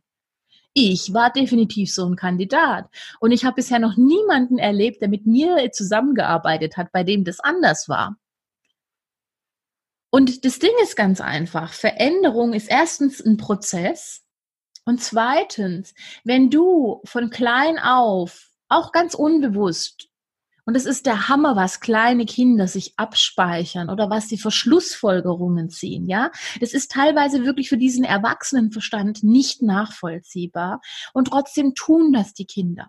Ich 0.74 1.12
war 1.12 1.30
definitiv 1.30 1.92
so 1.92 2.06
ein 2.06 2.16
Kandidat. 2.16 2.88
Und 3.20 3.32
ich 3.32 3.44
habe 3.44 3.56
bisher 3.56 3.78
noch 3.78 3.96
niemanden 3.96 4.58
erlebt, 4.58 5.02
der 5.02 5.08
mit 5.08 5.26
mir 5.26 5.70
zusammengearbeitet 5.72 6.76
hat, 6.76 6.92
bei 6.92 7.04
dem 7.04 7.24
das 7.24 7.40
anders 7.40 7.88
war. 7.88 8.16
Und 10.10 10.44
das 10.44 10.58
Ding 10.58 10.72
ist 10.82 10.96
ganz 10.96 11.20
einfach. 11.20 11.72
Veränderung 11.72 12.52
ist 12.52 12.70
erstens 12.70 13.20
ein 13.20 13.38
Prozess. 13.38 14.22
Und 14.84 15.02
zweitens, 15.02 15.94
wenn 16.24 16.50
du 16.50 17.00
von 17.04 17.30
klein 17.30 17.78
auf, 17.78 18.50
auch 18.68 18.92
ganz 18.92 19.14
unbewusst, 19.14 20.08
und 20.64 20.76
es 20.76 20.86
ist 20.86 21.06
der 21.06 21.28
Hammer, 21.28 21.56
was 21.56 21.80
kleine 21.80 22.24
Kinder 22.24 22.68
sich 22.68 22.94
abspeichern 22.96 23.90
oder 23.90 24.10
was 24.10 24.28
sie 24.28 24.38
für 24.38 24.50
Schlussfolgerungen 24.50 25.70
ziehen, 25.70 26.06
ja. 26.06 26.30
Das 26.60 26.72
ist 26.72 26.92
teilweise 26.92 27.44
wirklich 27.44 27.68
für 27.68 27.78
diesen 27.78 28.04
Erwachsenenverstand 28.04 29.24
nicht 29.24 29.62
nachvollziehbar. 29.62 30.80
Und 31.12 31.28
trotzdem 31.28 31.74
tun 31.74 32.12
das 32.12 32.32
die 32.34 32.46
Kinder. 32.46 32.88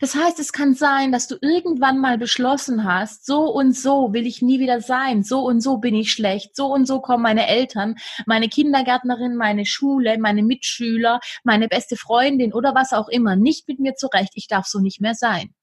Das 0.00 0.14
heißt, 0.14 0.38
es 0.38 0.52
kann 0.52 0.74
sein, 0.74 1.12
dass 1.12 1.28
du 1.28 1.36
irgendwann 1.40 1.98
mal 1.98 2.18
beschlossen 2.18 2.84
hast, 2.84 3.26
so 3.26 3.42
und 3.52 3.76
so 3.76 4.12
will 4.12 4.26
ich 4.26 4.40
nie 4.40 4.58
wieder 4.58 4.80
sein, 4.80 5.22
so 5.22 5.40
und 5.44 5.60
so 5.60 5.78
bin 5.78 5.94
ich 5.94 6.12
schlecht, 6.12 6.56
so 6.56 6.66
und 6.66 6.86
so 6.86 7.00
kommen 7.00 7.22
meine 7.22 7.46
Eltern, 7.46 7.96
meine 8.26 8.48
Kindergärtnerin, 8.48 9.36
meine 9.36 9.66
Schule, 9.66 10.18
meine 10.18 10.42
Mitschüler, 10.42 11.20
meine 11.44 11.68
beste 11.68 11.96
Freundin 11.96 12.54
oder 12.54 12.74
was 12.74 12.92
auch 12.92 13.08
immer 13.08 13.36
nicht 13.36 13.68
mit 13.68 13.78
mir 13.78 13.94
zurecht, 13.94 14.32
ich 14.34 14.48
darf 14.48 14.66
so 14.66 14.78
nicht 14.80 15.00
mehr 15.00 15.14
sein. 15.14 15.54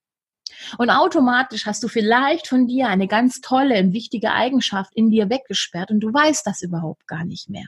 Und 0.77 0.89
automatisch 0.89 1.65
hast 1.65 1.83
du 1.83 1.87
vielleicht 1.87 2.47
von 2.47 2.67
dir 2.67 2.87
eine 2.87 3.07
ganz 3.07 3.41
tolle 3.41 3.79
und 3.79 3.93
wichtige 3.93 4.31
Eigenschaft 4.31 4.91
in 4.95 5.09
dir 5.09 5.29
weggesperrt 5.29 5.91
und 5.91 5.99
du 5.99 6.13
weißt 6.13 6.45
das 6.45 6.61
überhaupt 6.61 7.07
gar 7.07 7.25
nicht 7.25 7.49
mehr. 7.49 7.67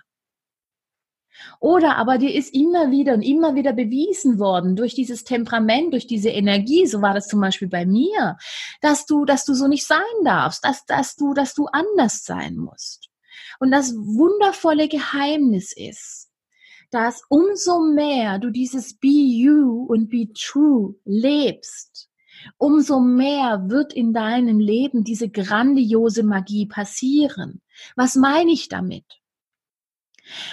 Oder 1.60 1.98
aber 1.98 2.18
dir 2.18 2.34
ist 2.34 2.54
immer 2.54 2.92
wieder 2.92 3.14
und 3.14 3.22
immer 3.22 3.56
wieder 3.56 3.74
bewiesen 3.74 4.40
worden 4.40 4.76
durch 4.76 4.96
dieses 4.96 5.24
Temperament, 5.24 5.94
durch 5.94 6.08
diese 6.08 6.30
Energie, 6.30 6.88
so 6.88 7.02
war 7.02 7.14
das 7.14 7.28
zum 7.28 7.42
Beispiel 7.42 7.68
bei 7.68 7.86
mir, 7.86 8.38
dass 8.82 9.06
du, 9.06 9.26
dass 9.26 9.46
du 9.46 9.54
so 9.54 9.68
nicht 9.68 9.86
sein 9.86 10.00
darfst, 10.24 10.64
dass, 10.64 10.86
dass 10.86 11.16
du, 11.16 11.34
dass 11.34 11.54
du 11.54 11.66
anders 11.68 12.24
sein 12.24 12.56
musst. 12.56 13.10
Und 13.60 13.72
das 13.72 13.94
wundervolle 13.96 14.88
Geheimnis 14.88 15.74
ist, 15.76 16.30
dass 16.92 17.24
umso 17.30 17.80
mehr 17.80 18.40
du 18.40 18.52
dieses 18.52 18.98
Be 18.98 19.08
You 19.08 19.86
und 19.88 20.10
Be 20.10 20.32
True 20.34 20.96
lebst, 21.04 22.10
umso 22.58 23.00
mehr 23.00 23.70
wird 23.70 23.94
in 23.94 24.14
deinem 24.14 24.60
Leben 24.60 25.04
diese 25.04 25.30
grandiose 25.30 26.24
Magie 26.24 26.66
passieren. 26.66 27.62
Was 27.96 28.16
meine 28.16 28.52
ich 28.52 28.70
damit? 28.70 29.06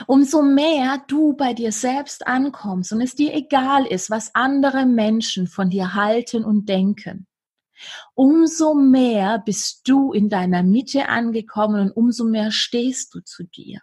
Umso 0.07 0.43
mehr 0.43 1.03
du 1.09 1.33
bei 1.33 1.55
dir 1.55 1.73
selbst 1.73 2.27
ankommst 2.27 2.93
und 2.93 3.01
es 3.01 3.15
dir 3.15 3.35
egal 3.35 3.87
ist, 3.87 4.11
was 4.11 4.35
andere 4.35 4.85
Menschen 4.85 5.47
von 5.47 5.71
dir 5.71 5.95
halten 5.95 6.45
und 6.45 6.69
denken, 6.69 7.27
umso 8.15 8.75
mehr 8.75 9.39
bist 9.39 9.89
du 9.89 10.13
in 10.13 10.29
deiner 10.29 10.63
Mitte 10.63 11.09
angekommen 11.09 11.81
und 11.81 11.91
umso 11.93 12.25
mehr 12.25 12.51
stehst 12.51 13.15
du 13.15 13.21
zu 13.21 13.45
dir. 13.45 13.81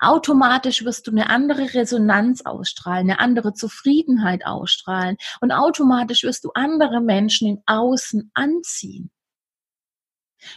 Automatisch 0.00 0.84
wirst 0.84 1.06
du 1.06 1.10
eine 1.10 1.30
andere 1.30 1.74
Resonanz 1.74 2.42
ausstrahlen, 2.42 3.10
eine 3.10 3.20
andere 3.20 3.54
Zufriedenheit 3.54 4.46
ausstrahlen 4.46 5.16
und 5.40 5.52
automatisch 5.52 6.22
wirst 6.24 6.44
du 6.44 6.50
andere 6.54 7.00
Menschen 7.00 7.48
im 7.48 7.62
Außen 7.66 8.30
anziehen. 8.34 9.10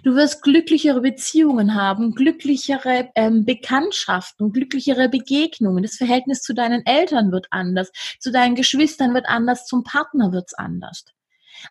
Du 0.03 0.15
wirst 0.15 0.41
glücklichere 0.41 1.01
Beziehungen 1.01 1.75
haben, 1.75 2.15
glücklichere 2.15 3.09
ähm, 3.15 3.45
Bekanntschaften, 3.45 4.51
glücklichere 4.51 5.09
Begegnungen. 5.09 5.83
Das 5.83 5.95
Verhältnis 5.95 6.41
zu 6.41 6.53
deinen 6.53 6.85
Eltern 6.85 7.31
wird 7.31 7.47
anders, 7.51 7.91
zu 8.19 8.31
deinen 8.31 8.55
Geschwistern 8.55 9.13
wird 9.13 9.27
anders, 9.27 9.65
zum 9.65 9.83
Partner 9.83 10.31
wird's 10.31 10.53
anders. 10.55 11.05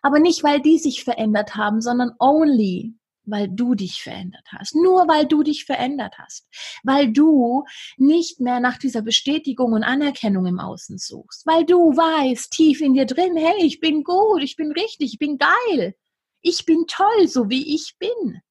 Aber 0.01 0.19
nicht, 0.19 0.43
weil 0.43 0.61
die 0.61 0.79
sich 0.79 1.03
verändert 1.03 1.55
haben, 1.55 1.81
sondern 1.81 2.13
only 2.19 2.95
weil 3.27 3.47
du 3.49 3.75
dich 3.75 4.01
verändert 4.01 4.47
hast. 4.51 4.75
Nur 4.75 5.07
weil 5.07 5.25
du 5.25 5.43
dich 5.43 5.65
verändert 5.65 6.15
hast. 6.17 6.47
Weil 6.83 7.11
du 7.11 7.63
nicht 7.97 8.39
mehr 8.39 8.59
nach 8.59 8.77
dieser 8.77 9.01
Bestätigung 9.01 9.73
und 9.73 9.83
Anerkennung 9.83 10.45
im 10.45 10.59
Außen 10.59 10.97
suchst. 10.97 11.45
Weil 11.45 11.65
du 11.65 11.95
weißt 11.95 12.51
tief 12.51 12.81
in 12.81 12.93
dir 12.93 13.05
drin, 13.05 13.35
hey, 13.35 13.63
ich 13.63 13.79
bin 13.79 14.03
gut, 14.03 14.43
ich 14.43 14.55
bin 14.55 14.71
richtig, 14.71 15.13
ich 15.13 15.19
bin 15.19 15.37
geil. 15.37 15.95
Ich 16.41 16.65
bin 16.65 16.85
toll, 16.87 17.27
so 17.27 17.49
wie 17.49 17.75
ich 17.75 17.95
bin. 17.97 18.41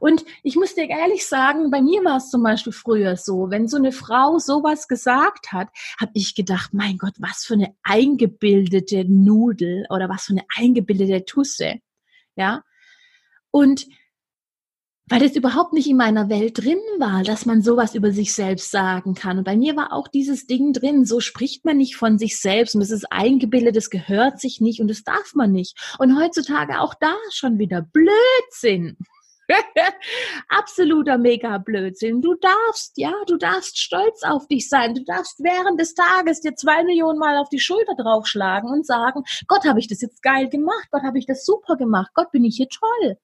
Und 0.00 0.24
ich 0.42 0.56
muss 0.56 0.74
dir 0.74 0.88
ehrlich 0.88 1.26
sagen, 1.26 1.70
bei 1.70 1.80
mir 1.80 2.04
war 2.04 2.16
es 2.16 2.30
zum 2.30 2.42
Beispiel 2.42 2.72
früher 2.72 3.16
so, 3.16 3.50
wenn 3.50 3.68
so 3.68 3.76
eine 3.76 3.92
Frau 3.92 4.38
sowas 4.38 4.88
gesagt 4.88 5.52
hat, 5.52 5.68
habe 6.00 6.12
ich 6.14 6.34
gedacht, 6.34 6.72
mein 6.72 6.98
Gott, 6.98 7.14
was 7.18 7.44
für 7.44 7.54
eine 7.54 7.74
eingebildete 7.82 9.04
Nudel 9.04 9.86
oder 9.90 10.08
was 10.08 10.24
für 10.24 10.32
eine 10.32 10.44
eingebildete 10.56 11.24
Tusse. 11.24 11.80
Ja, 12.36 12.62
und 13.56 13.86
weil 15.08 15.20
das 15.20 15.34
überhaupt 15.34 15.72
nicht 15.72 15.88
in 15.88 15.96
meiner 15.96 16.28
Welt 16.28 16.58
drin 16.58 16.80
war, 16.98 17.22
dass 17.22 17.46
man 17.46 17.62
sowas 17.62 17.94
über 17.94 18.12
sich 18.12 18.34
selbst 18.34 18.70
sagen 18.70 19.14
kann. 19.14 19.38
Und 19.38 19.44
bei 19.44 19.56
mir 19.56 19.76
war 19.76 19.94
auch 19.94 20.08
dieses 20.08 20.46
Ding 20.46 20.74
drin, 20.74 21.06
so 21.06 21.20
spricht 21.20 21.64
man 21.64 21.78
nicht 21.78 21.96
von 21.96 22.18
sich 22.18 22.38
selbst 22.38 22.74
und 22.74 22.82
es 22.82 22.90
ist 22.90 23.10
eingebildet, 23.10 23.74
es 23.76 23.88
gehört 23.88 24.40
sich 24.40 24.60
nicht 24.60 24.80
und 24.80 24.88
das 24.88 25.04
darf 25.04 25.34
man 25.34 25.52
nicht. 25.52 25.74
Und 25.98 26.20
heutzutage 26.20 26.80
auch 26.80 26.92
da 27.00 27.14
schon 27.32 27.58
wieder 27.58 27.80
Blödsinn. 27.80 28.98
Absoluter 30.48 31.16
Mega-Blödsinn. 31.16 32.20
Du 32.20 32.34
darfst, 32.34 32.92
ja, 32.96 33.12
du 33.26 33.36
darfst 33.36 33.78
stolz 33.78 34.22
auf 34.22 34.46
dich 34.48 34.68
sein. 34.68 34.94
Du 34.94 35.04
darfst 35.04 35.42
während 35.42 35.80
des 35.80 35.94
Tages 35.94 36.40
dir 36.40 36.54
zwei 36.56 36.84
Millionen 36.84 37.18
Mal 37.18 37.38
auf 37.38 37.48
die 37.48 37.60
Schulter 37.60 37.94
draufschlagen 37.96 38.70
und 38.70 38.86
sagen, 38.86 39.22
Gott, 39.46 39.64
habe 39.64 39.78
ich 39.78 39.88
das 39.88 40.00
jetzt 40.00 40.22
geil 40.22 40.48
gemacht. 40.48 40.88
Gott, 40.90 41.02
habe 41.02 41.18
ich 41.18 41.26
das 41.26 41.46
super 41.46 41.76
gemacht. 41.76 42.10
Gott, 42.14 42.30
bin 42.32 42.44
ich 42.44 42.56
hier 42.56 42.68
toll. 42.68 43.18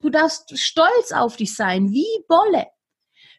Du 0.00 0.10
darfst 0.10 0.58
stolz 0.58 1.12
auf 1.12 1.36
dich 1.36 1.54
sein, 1.54 1.92
wie 1.92 2.06
Bolle. 2.26 2.66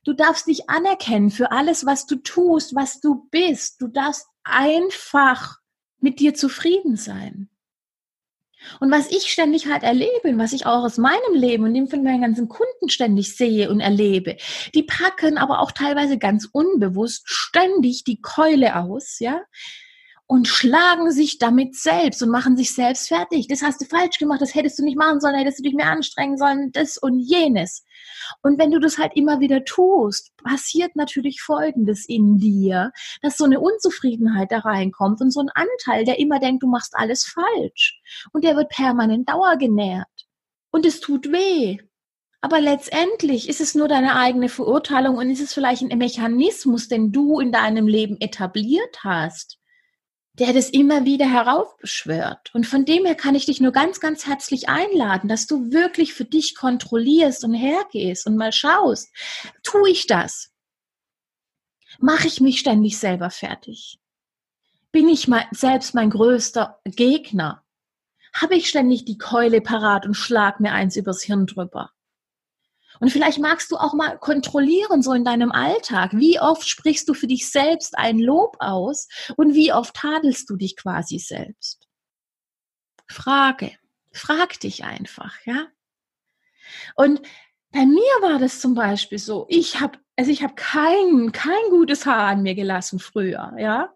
Du 0.03 0.13
darfst 0.13 0.47
dich 0.47 0.69
anerkennen 0.69 1.29
für 1.29 1.51
alles, 1.51 1.85
was 1.85 2.05
du 2.05 2.15
tust, 2.15 2.75
was 2.75 2.99
du 3.01 3.27
bist. 3.29 3.81
Du 3.81 3.87
darfst 3.87 4.27
einfach 4.43 5.57
mit 5.99 6.19
dir 6.19 6.33
zufrieden 6.33 6.95
sein. 6.95 7.49
Und 8.79 8.91
was 8.91 9.09
ich 9.09 9.31
ständig 9.31 9.67
halt 9.67 9.83
erlebe 9.83 10.29
und 10.29 10.37
was 10.37 10.53
ich 10.53 10.65
auch 10.65 10.83
aus 10.83 10.97
meinem 10.97 11.33
Leben 11.33 11.63
und 11.63 11.73
dem 11.73 11.87
von 11.87 12.03
meinen 12.03 12.21
ganzen 12.21 12.47
Kunden 12.47 12.89
ständig 12.89 13.35
sehe 13.35 13.69
und 13.71 13.79
erlebe, 13.79 14.37
die 14.75 14.83
packen 14.83 15.37
aber 15.37 15.59
auch 15.59 15.71
teilweise 15.71 16.19
ganz 16.19 16.47
unbewusst 16.51 17.23
ständig 17.25 18.03
die 18.03 18.21
Keule 18.21 18.75
aus, 18.75 19.17
ja, 19.19 19.41
und 20.31 20.47
schlagen 20.47 21.11
sich 21.11 21.39
damit 21.39 21.75
selbst 21.75 22.23
und 22.23 22.29
machen 22.29 22.55
sich 22.55 22.73
selbst 22.73 23.09
fertig. 23.09 23.49
Das 23.49 23.61
hast 23.61 23.81
du 23.81 23.85
falsch 23.85 24.17
gemacht, 24.17 24.39
das 24.39 24.55
hättest 24.55 24.79
du 24.79 24.83
nicht 24.85 24.97
machen 24.97 25.19
sollen, 25.19 25.35
hättest 25.35 25.59
du 25.59 25.63
dich 25.63 25.73
mehr 25.73 25.87
anstrengen 25.87 26.37
sollen, 26.37 26.71
das 26.71 26.97
und 26.97 27.19
jenes. 27.19 27.83
Und 28.41 28.57
wenn 28.57 28.71
du 28.71 28.79
das 28.79 28.97
halt 28.97 29.11
immer 29.15 29.41
wieder 29.41 29.65
tust, 29.65 30.31
passiert 30.41 30.95
natürlich 30.95 31.41
Folgendes 31.41 32.07
in 32.07 32.37
dir, 32.37 32.93
dass 33.21 33.35
so 33.35 33.43
eine 33.43 33.59
Unzufriedenheit 33.59 34.53
da 34.53 34.59
reinkommt 34.59 35.19
und 35.19 35.31
so 35.31 35.41
ein 35.41 35.49
Anteil, 35.53 36.05
der 36.05 36.17
immer 36.17 36.39
denkt, 36.39 36.63
du 36.63 36.67
machst 36.67 36.93
alles 36.95 37.25
falsch. 37.25 37.99
Und 38.31 38.45
der 38.45 38.55
wird 38.55 38.69
permanent 38.69 39.27
dauergenährt. 39.27 40.07
Und 40.71 40.85
es 40.85 41.01
tut 41.01 41.29
weh. 41.33 41.79
Aber 42.39 42.61
letztendlich 42.61 43.49
ist 43.49 43.59
es 43.59 43.75
nur 43.75 43.89
deine 43.89 44.15
eigene 44.15 44.47
Verurteilung 44.47 45.17
und 45.17 45.29
ist 45.29 45.41
es 45.41 45.53
vielleicht 45.53 45.83
ein 45.83 45.97
Mechanismus, 45.97 46.87
den 46.87 47.11
du 47.11 47.41
in 47.41 47.51
deinem 47.51 47.85
Leben 47.85 48.15
etabliert 48.21 49.03
hast 49.03 49.57
der 50.33 50.53
das 50.53 50.69
immer 50.69 51.03
wieder 51.05 51.29
heraufbeschwört. 51.29 52.53
Und 52.53 52.65
von 52.65 52.85
dem 52.85 53.05
her 53.05 53.15
kann 53.15 53.35
ich 53.35 53.45
dich 53.45 53.59
nur 53.59 53.71
ganz, 53.71 53.99
ganz 53.99 54.25
herzlich 54.25 54.69
einladen, 54.69 55.27
dass 55.27 55.45
du 55.45 55.71
wirklich 55.71 56.13
für 56.13 56.25
dich 56.25 56.55
kontrollierst 56.55 57.43
und 57.43 57.53
hergehst 57.53 58.25
und 58.27 58.37
mal 58.37 58.51
schaust, 58.51 59.11
tue 59.63 59.89
ich 59.89 60.07
das? 60.07 60.51
Mache 61.99 62.27
ich 62.27 62.39
mich 62.39 62.59
ständig 62.59 62.97
selber 62.97 63.29
fertig? 63.29 63.99
Bin 64.91 65.09
ich 65.09 65.27
mal 65.27 65.45
selbst 65.51 65.93
mein 65.93 66.09
größter 66.09 66.79
Gegner? 66.85 67.63
Habe 68.33 68.55
ich 68.55 68.69
ständig 68.69 69.03
die 69.03 69.17
Keule 69.17 69.59
parat 69.59 70.05
und 70.05 70.15
schlag 70.15 70.61
mir 70.61 70.71
eins 70.71 70.95
übers 70.95 71.21
Hirn 71.21 71.45
drüber? 71.45 71.91
Und 73.01 73.09
vielleicht 73.09 73.39
magst 73.39 73.71
du 73.71 73.77
auch 73.77 73.93
mal 73.95 74.19
kontrollieren, 74.19 75.01
so 75.01 75.11
in 75.13 75.25
deinem 75.25 75.51
Alltag. 75.51 76.11
Wie 76.13 76.39
oft 76.39 76.69
sprichst 76.69 77.09
du 77.09 77.15
für 77.15 77.25
dich 77.25 77.49
selbst 77.51 77.97
ein 77.97 78.19
Lob 78.19 78.55
aus 78.59 79.07
und 79.37 79.55
wie 79.55 79.73
oft 79.73 79.95
tadelst 79.95 80.47
du 80.51 80.55
dich 80.55 80.77
quasi 80.77 81.17
selbst? 81.17 81.87
Frage. 83.09 83.71
Frag 84.13 84.59
dich 84.59 84.83
einfach, 84.83 85.35
ja? 85.45 85.67
Und 86.95 87.21
bei 87.71 87.87
mir 87.87 88.21
war 88.21 88.37
das 88.37 88.59
zum 88.59 88.75
Beispiel 88.75 89.17
so, 89.17 89.47
ich 89.49 89.79
habe, 89.79 89.97
also 90.15 90.29
ich 90.29 90.43
habe 90.43 90.53
kein, 90.55 91.31
kein 91.31 91.69
gutes 91.71 92.05
Haar 92.05 92.27
an 92.27 92.43
mir 92.43 92.53
gelassen 92.53 92.99
früher, 92.99 93.53
ja? 93.57 93.95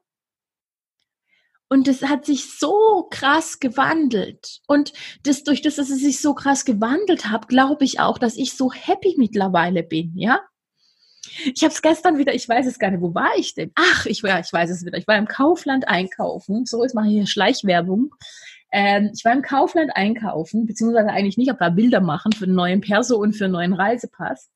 Und 1.67 1.87
das 1.87 2.03
hat 2.03 2.25
sich 2.25 2.57
so 2.59 3.07
krass 3.09 3.59
gewandelt. 3.59 4.59
Und 4.67 4.93
das, 5.23 5.43
durch 5.43 5.61
das, 5.61 5.75
dass 5.75 5.89
es 5.89 5.99
sich 5.99 6.21
so 6.21 6.35
krass 6.35 6.63
gewandelt 6.63 7.31
hat, 7.31 7.47
glaube 7.47 7.85
ich 7.85 7.99
auch, 7.99 8.17
dass 8.19 8.37
ich 8.37 8.53
so 8.53 8.71
happy 8.71 9.15
mittlerweile 9.17 9.83
bin, 9.83 10.13
ja? 10.15 10.41
Ich 11.53 11.63
habe 11.63 11.73
es 11.73 11.81
gestern 11.81 12.17
wieder, 12.19 12.35
ich 12.35 12.47
weiß 12.47 12.67
es 12.67 12.77
gar 12.77 12.91
nicht, 12.91 13.01
wo 13.01 13.15
war 13.15 13.31
ich 13.35 13.55
denn? 13.55 13.71
Ach, 13.75 14.05
ich, 14.05 14.21
ja, 14.21 14.39
ich 14.39 14.53
weiß 14.53 14.69
es 14.69 14.85
wieder. 14.85 14.97
Ich 14.97 15.07
war 15.07 15.17
im 15.17 15.27
Kaufland 15.27 15.87
einkaufen. 15.87 16.65
So, 16.65 16.83
jetzt 16.83 16.93
mache 16.93 17.07
ich 17.07 17.13
hier 17.13 17.27
Schleichwerbung. 17.27 18.13
Ähm, 18.71 19.11
ich 19.13 19.25
war 19.25 19.33
im 19.33 19.41
Kaufland 19.41 19.91
einkaufen, 19.95 20.65
beziehungsweise 20.65 21.09
eigentlich 21.09 21.37
nicht, 21.37 21.49
aber 21.49 21.71
Bilder 21.71 21.99
machen 21.99 22.31
für 22.31 22.45
einen 22.45 22.55
neuen 22.55 22.81
Perso 22.81 23.17
und 23.17 23.33
für 23.33 23.45
einen 23.45 23.53
neuen 23.53 23.73
Reisepass 23.73 24.49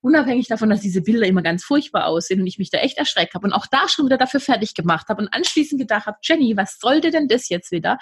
unabhängig 0.00 0.48
davon, 0.48 0.70
dass 0.70 0.80
diese 0.80 1.02
Bilder 1.02 1.26
immer 1.26 1.42
ganz 1.42 1.64
furchtbar 1.64 2.06
aussehen 2.06 2.40
und 2.40 2.46
ich 2.46 2.58
mich 2.58 2.70
da 2.70 2.78
echt 2.78 2.98
erschreckt 2.98 3.34
habe 3.34 3.46
und 3.46 3.52
auch 3.52 3.66
da 3.66 3.88
schon 3.88 4.06
wieder 4.06 4.18
dafür 4.18 4.40
fertig 4.40 4.74
gemacht 4.74 5.08
habe 5.08 5.22
und 5.22 5.28
anschließend 5.28 5.80
gedacht 5.80 6.06
habe, 6.06 6.18
Jenny, 6.22 6.56
was 6.56 6.78
sollte 6.78 7.10
denn 7.10 7.28
das 7.28 7.48
jetzt 7.48 7.70
wieder? 7.70 7.98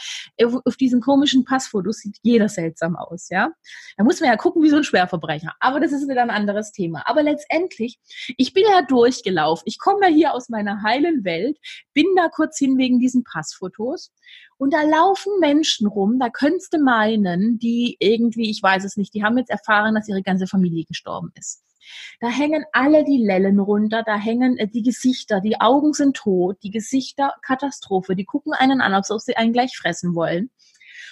Auf 0.64 0.76
diesen 0.76 1.00
komischen 1.00 1.44
Passfotos 1.44 1.98
sieht 1.98 2.16
jeder 2.22 2.48
seltsam 2.48 2.96
aus, 2.96 3.28
ja? 3.30 3.50
Da 3.96 4.04
muss 4.04 4.20
man 4.20 4.30
ja 4.30 4.36
gucken 4.36 4.62
wie 4.62 4.70
so 4.70 4.76
ein 4.76 4.84
Schwerverbrecher. 4.84 5.54
Aber 5.60 5.80
das 5.80 5.92
ist 5.92 6.08
wieder 6.08 6.22
ein 6.22 6.30
anderes 6.30 6.72
Thema. 6.72 7.02
Aber 7.06 7.22
letztendlich, 7.22 7.98
ich 8.36 8.52
bin 8.52 8.64
ja 8.70 8.82
durchgelaufen. 8.82 9.64
Ich 9.66 9.78
komme 9.78 10.00
ja 10.02 10.08
hier 10.08 10.34
aus 10.34 10.48
meiner 10.48 10.82
heilen 10.82 11.24
Welt, 11.24 11.58
bin 11.94 12.06
da 12.16 12.28
kurz 12.28 12.58
hin 12.58 12.78
wegen 12.78 12.98
diesen 12.98 13.24
Passfotos 13.24 14.12
und 14.58 14.74
da 14.74 14.82
laufen 14.82 15.32
Menschen 15.40 15.86
rum, 15.86 16.18
da 16.18 16.30
könntest 16.30 16.72
du 16.72 16.78
meinen, 16.78 17.58
die 17.58 17.96
irgendwie, 18.00 18.50
ich 18.50 18.62
weiß 18.62 18.84
es 18.84 18.96
nicht, 18.96 19.14
die 19.14 19.22
haben 19.22 19.38
jetzt 19.38 19.50
erfahren, 19.50 19.94
dass 19.94 20.08
ihre 20.08 20.22
ganze 20.22 20.46
Familie 20.46 20.84
gestorben 20.84 21.30
ist. 21.34 21.62
Da 22.20 22.28
hängen 22.28 22.64
alle 22.72 23.04
die 23.04 23.22
Lellen 23.22 23.58
runter, 23.58 24.02
da 24.04 24.16
hängen 24.16 24.56
äh, 24.58 24.68
die 24.68 24.82
Gesichter, 24.82 25.40
die 25.40 25.60
Augen 25.60 25.92
sind 25.92 26.16
tot, 26.16 26.58
die 26.62 26.70
Gesichter 26.70 27.34
Katastrophe, 27.42 28.16
die 28.16 28.24
gucken 28.24 28.52
einen 28.52 28.80
an, 28.80 28.94
als 28.94 29.10
ob 29.10 29.20
sie 29.20 29.36
einen 29.36 29.52
gleich 29.52 29.76
fressen 29.76 30.14
wollen. 30.14 30.50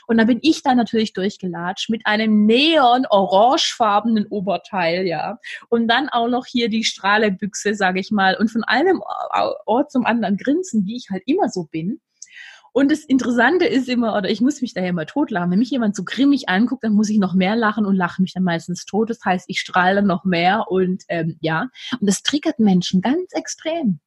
Und 0.06 0.18
da 0.18 0.24
bin 0.24 0.38
ich 0.42 0.62
da 0.62 0.74
natürlich 0.74 1.12
durchgelatscht 1.12 1.90
mit 1.90 2.06
einem 2.06 2.46
neon-orangefarbenen 2.46 4.26
Oberteil, 4.28 5.06
ja. 5.06 5.38
Und 5.68 5.88
dann 5.88 6.08
auch 6.08 6.28
noch 6.28 6.46
hier 6.46 6.68
die 6.68 6.84
Strahlebüchse, 6.84 7.74
sage 7.74 8.00
ich 8.00 8.10
mal. 8.10 8.36
Und 8.36 8.50
von 8.50 8.62
einem 8.64 9.02
Ort 9.66 9.90
zum 9.90 10.06
anderen 10.06 10.36
grinsen, 10.36 10.86
wie 10.86 10.96
ich 10.96 11.10
halt 11.10 11.24
immer 11.26 11.48
so 11.48 11.64
bin. 11.64 12.00
Und 12.76 12.90
das 12.90 13.04
Interessante 13.04 13.64
ist 13.64 13.88
immer, 13.88 14.14
oder 14.14 14.28
ich 14.28 14.42
muss 14.42 14.60
mich 14.60 14.74
daher 14.74 14.90
immer 14.90 15.06
totlachen, 15.06 15.50
wenn 15.50 15.60
mich 15.60 15.70
jemand 15.70 15.96
so 15.96 16.04
grimmig 16.04 16.50
anguckt, 16.50 16.84
dann 16.84 16.92
muss 16.92 17.08
ich 17.08 17.16
noch 17.16 17.32
mehr 17.32 17.56
lachen 17.56 17.86
und 17.86 17.96
lache 17.96 18.20
mich 18.20 18.34
dann 18.34 18.42
meistens 18.42 18.84
tot. 18.84 19.08
Das 19.08 19.24
heißt, 19.24 19.46
ich 19.48 19.60
strahle 19.60 20.02
noch 20.02 20.26
mehr 20.26 20.66
und 20.68 21.02
ähm, 21.08 21.38
ja, 21.40 21.70
und 21.98 22.06
das 22.06 22.22
triggert 22.22 22.58
Menschen 22.58 23.00
ganz 23.00 23.32
extrem. 23.32 24.00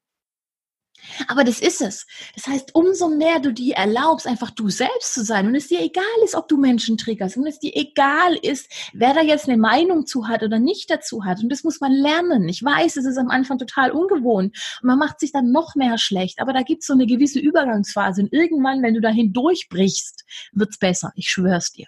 Aber 1.28 1.44
das 1.44 1.60
ist 1.60 1.82
es. 1.82 2.06
Das 2.36 2.48
heißt, 2.48 2.76
umso 2.76 3.10
mehr 3.10 3.40
du 3.40 3.52
dir 3.52 3.76
erlaubst, 3.76 4.28
einfach 4.28 4.52
du 4.52 4.70
selbst 4.70 5.14
zu 5.14 5.24
sein 5.24 5.48
und 5.48 5.56
es 5.56 5.68
dir 5.68 5.82
egal 5.82 6.04
ist, 6.24 6.36
ob 6.36 6.48
du 6.48 6.58
Menschen 6.58 6.98
triggerst 6.98 7.38
und 7.38 7.48
es 7.48 7.60
dir 7.60 7.72
egal 7.76 8.36
ist, 8.42 8.72
wer 8.94 9.14
da 9.14 9.22
jetzt 9.22 9.48
eine 9.48 9.58
Meinung 9.58 10.06
zu 10.06 10.28
hat 10.28 10.44
oder 10.44 10.60
nicht 10.60 10.90
dazu 10.90 11.26
hat. 11.26 11.42
Und 11.42 11.50
das 11.50 11.64
muss 11.64 11.82
man 11.82 11.92
lernen. 11.92 12.48
Ich 12.48 12.64
weiß, 12.64 12.98
es 12.98 13.06
ist 13.06 13.18
am 13.18 13.30
Anfang 13.30 13.58
total 13.58 13.92
ungewohnt 13.92 14.56
und 14.82 14.88
man 14.88 15.00
macht 15.00 15.20
sich 15.20 15.32
dann 15.32 15.52
noch 15.52 15.76
mehr 15.76 15.98
schlecht. 15.98 16.40
Aber 16.40 16.54
da 16.54 16.62
gibt 16.62 16.82
es 16.82 16.88
so 16.88 16.94
eine 16.94 17.06
gewisse 17.06 17.40
Übergangsphase 17.40 18.22
und 18.22 18.34
irgendwann, 18.34 18.82
wenn 18.82 18.94
du 18.94 19.02
dahin 19.02 19.34
durchbrichst, 19.34 20.24
wird's 20.54 20.80
besser. 20.80 21.12
Ich 21.16 21.30
schwör's 21.30 21.72
dir. 21.72 21.88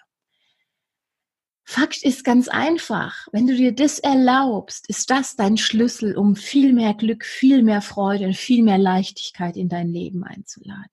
Fakt 1.64 2.02
ist 2.02 2.24
ganz 2.24 2.48
einfach. 2.48 3.28
Wenn 3.32 3.46
du 3.46 3.54
dir 3.54 3.72
das 3.72 3.98
erlaubst, 3.98 4.88
ist 4.88 5.10
das 5.10 5.36
dein 5.36 5.56
Schlüssel, 5.56 6.16
um 6.16 6.36
viel 6.36 6.72
mehr 6.72 6.94
Glück, 6.94 7.24
viel 7.24 7.62
mehr 7.62 7.82
Freude 7.82 8.26
und 8.26 8.36
viel 8.36 8.62
mehr 8.62 8.78
Leichtigkeit 8.78 9.56
in 9.56 9.68
dein 9.68 9.88
Leben 9.88 10.24
einzuladen. 10.24 10.90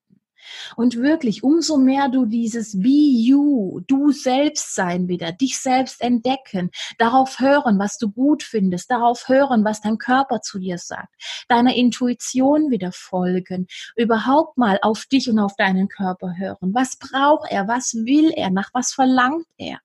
Und 0.76 0.96
wirklich, 0.96 1.42
umso 1.42 1.76
mehr 1.76 2.08
du 2.08 2.26
dieses 2.26 2.80
Be 2.80 2.88
You, 2.88 3.80
du 3.86 4.10
selbst 4.10 4.74
sein 4.74 5.08
wieder, 5.08 5.32
dich 5.32 5.58
selbst 5.58 6.00
entdecken, 6.00 6.70
darauf 6.98 7.38
hören, 7.40 7.78
was 7.78 7.98
du 7.98 8.10
gut 8.10 8.42
findest, 8.42 8.90
darauf 8.90 9.28
hören, 9.28 9.64
was 9.64 9.80
dein 9.80 9.98
Körper 9.98 10.40
zu 10.40 10.58
dir 10.58 10.78
sagt, 10.78 11.14
deiner 11.48 11.74
Intuition 11.74 12.70
wieder 12.70 12.92
folgen, 12.92 13.66
überhaupt 13.96 14.56
mal 14.56 14.78
auf 14.82 15.06
dich 15.06 15.28
und 15.28 15.38
auf 15.38 15.54
deinen 15.56 15.88
Körper 15.88 16.36
hören. 16.36 16.74
Was 16.74 16.96
braucht 16.96 17.50
er? 17.50 17.68
Was 17.68 17.94
will 17.94 18.32
er? 18.34 18.50
Nach 18.50 18.70
was 18.72 18.92
verlangt 18.92 19.46
er? 19.56 19.78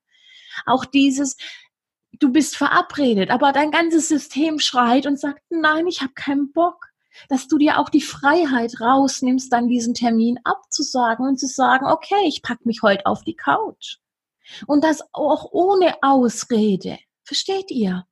Auch 0.66 0.86
dieses, 0.86 1.38
du 2.20 2.32
bist 2.32 2.58
verabredet, 2.58 3.30
aber 3.30 3.52
dein 3.52 3.72
ganzes 3.72 4.08
System 4.08 4.60
schreit 4.60 5.06
und 5.06 5.20
sagt, 5.20 5.42
nein, 5.50 5.88
ich 5.88 6.02
habe 6.02 6.14
keinen 6.14 6.52
Bock. 6.52 6.88
Dass 7.30 7.48
du 7.48 7.58
dir 7.58 7.80
auch 7.80 7.88
die 7.88 8.02
Freiheit 8.02 8.82
rausnimmst, 8.82 9.52
dann 9.52 9.70
diesen 9.70 9.94
Termin 9.94 10.38
abzusagen 10.44 11.26
und 11.26 11.40
zu 11.40 11.48
sagen, 11.48 11.86
okay, 11.86 12.28
ich 12.28 12.42
pack 12.42 12.66
mich 12.66 12.82
heute 12.82 13.06
auf 13.06 13.24
die 13.24 13.38
Couch. 13.38 14.00
Und 14.68 14.84
das 14.84 15.02
auch 15.14 15.50
ohne 15.52 15.96
Ausrede. 16.02 17.00
Versteht 17.24 17.72
ihr? 17.72 18.06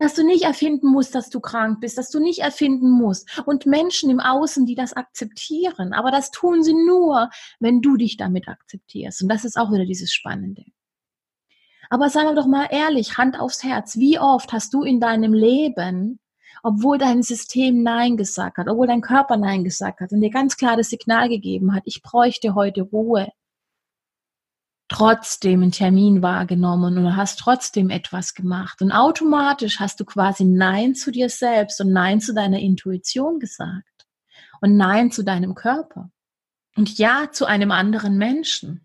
Dass 0.00 0.14
du 0.14 0.24
nicht 0.24 0.42
erfinden 0.42 0.88
musst, 0.88 1.14
dass 1.14 1.30
du 1.30 1.38
krank 1.38 1.80
bist, 1.80 1.96
dass 1.96 2.10
du 2.10 2.18
nicht 2.18 2.40
erfinden 2.40 2.90
musst. 2.90 3.40
Und 3.46 3.66
Menschen 3.66 4.10
im 4.10 4.18
Außen, 4.18 4.66
die 4.66 4.74
das 4.74 4.92
akzeptieren. 4.92 5.92
Aber 5.92 6.10
das 6.10 6.32
tun 6.32 6.64
sie 6.64 6.74
nur, 6.74 7.30
wenn 7.60 7.80
du 7.80 7.96
dich 7.96 8.16
damit 8.16 8.48
akzeptierst. 8.48 9.22
Und 9.22 9.28
das 9.28 9.44
ist 9.44 9.56
auch 9.56 9.72
wieder 9.72 9.86
dieses 9.86 10.12
Spannende. 10.12 10.64
Aber 11.90 12.08
sagen 12.10 12.28
wir 12.28 12.34
doch 12.34 12.46
mal 12.46 12.66
ehrlich, 12.70 13.18
Hand 13.18 13.38
aufs 13.38 13.62
Herz, 13.62 13.96
wie 13.96 14.18
oft 14.18 14.52
hast 14.52 14.72
du 14.74 14.82
in 14.82 15.00
deinem 15.00 15.32
Leben, 15.34 16.18
obwohl 16.62 16.98
dein 16.98 17.22
System 17.22 17.82
Nein 17.82 18.16
gesagt 18.16 18.56
hat, 18.58 18.68
obwohl 18.68 18.86
dein 18.86 19.02
Körper 19.02 19.36
Nein 19.36 19.64
gesagt 19.64 20.00
hat 20.00 20.12
und 20.12 20.20
dir 20.20 20.30
ganz 20.30 20.56
klar 20.56 20.76
das 20.76 20.88
Signal 20.90 21.28
gegeben 21.28 21.74
hat, 21.74 21.82
ich 21.84 22.02
bräuchte 22.02 22.54
heute 22.54 22.82
Ruhe. 22.82 23.28
trotzdem 24.88 25.62
einen 25.62 25.72
Termin 25.72 26.22
wahrgenommen 26.22 26.98
oder 26.98 27.16
hast 27.16 27.38
trotzdem 27.40 27.90
etwas 27.90 28.34
gemacht. 28.34 28.80
Und 28.80 28.92
automatisch 28.92 29.80
hast 29.80 29.98
du 30.00 30.04
quasi 30.04 30.44
Nein 30.44 30.94
zu 30.94 31.10
dir 31.10 31.28
selbst 31.28 31.80
und 31.80 31.92
Nein 31.92 32.20
zu 32.20 32.34
deiner 32.34 32.60
Intuition 32.60 33.40
gesagt 33.40 34.06
und 34.60 34.76
Nein 34.76 35.10
zu 35.10 35.22
deinem 35.24 35.54
Körper 35.54 36.10
und 36.76 36.98
Ja 36.98 37.30
zu 37.32 37.46
einem 37.46 37.70
anderen 37.70 38.16
Menschen. 38.18 38.83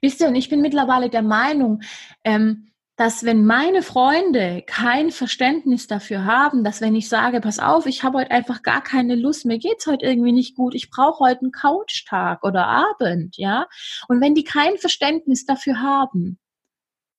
Wisst 0.00 0.20
ihr, 0.20 0.28
und 0.28 0.34
ich 0.34 0.48
bin 0.48 0.60
mittlerweile 0.60 1.10
der 1.10 1.22
Meinung, 1.22 1.82
ähm, 2.24 2.68
dass 2.98 3.22
wenn 3.24 3.46
meine 3.46 3.82
Freunde 3.82 4.64
kein 4.66 5.12
Verständnis 5.12 5.86
dafür 5.86 6.24
haben, 6.24 6.64
dass 6.64 6.80
wenn 6.80 6.96
ich 6.96 7.08
sage, 7.08 7.40
pass 7.40 7.60
auf, 7.60 7.86
ich 7.86 8.02
habe 8.02 8.18
heute 8.18 8.32
einfach 8.32 8.64
gar 8.64 8.82
keine 8.82 9.14
Lust, 9.14 9.46
mir 9.46 9.58
geht's 9.58 9.86
heute 9.86 10.04
irgendwie 10.04 10.32
nicht 10.32 10.56
gut, 10.56 10.74
ich 10.74 10.90
brauche 10.90 11.24
heute 11.24 11.42
einen 11.42 11.52
Couchtag 11.52 12.42
oder 12.42 12.66
Abend, 12.66 13.36
ja, 13.36 13.68
und 14.08 14.20
wenn 14.20 14.34
die 14.34 14.42
kein 14.42 14.78
Verständnis 14.78 15.46
dafür 15.46 15.80
haben, 15.80 16.40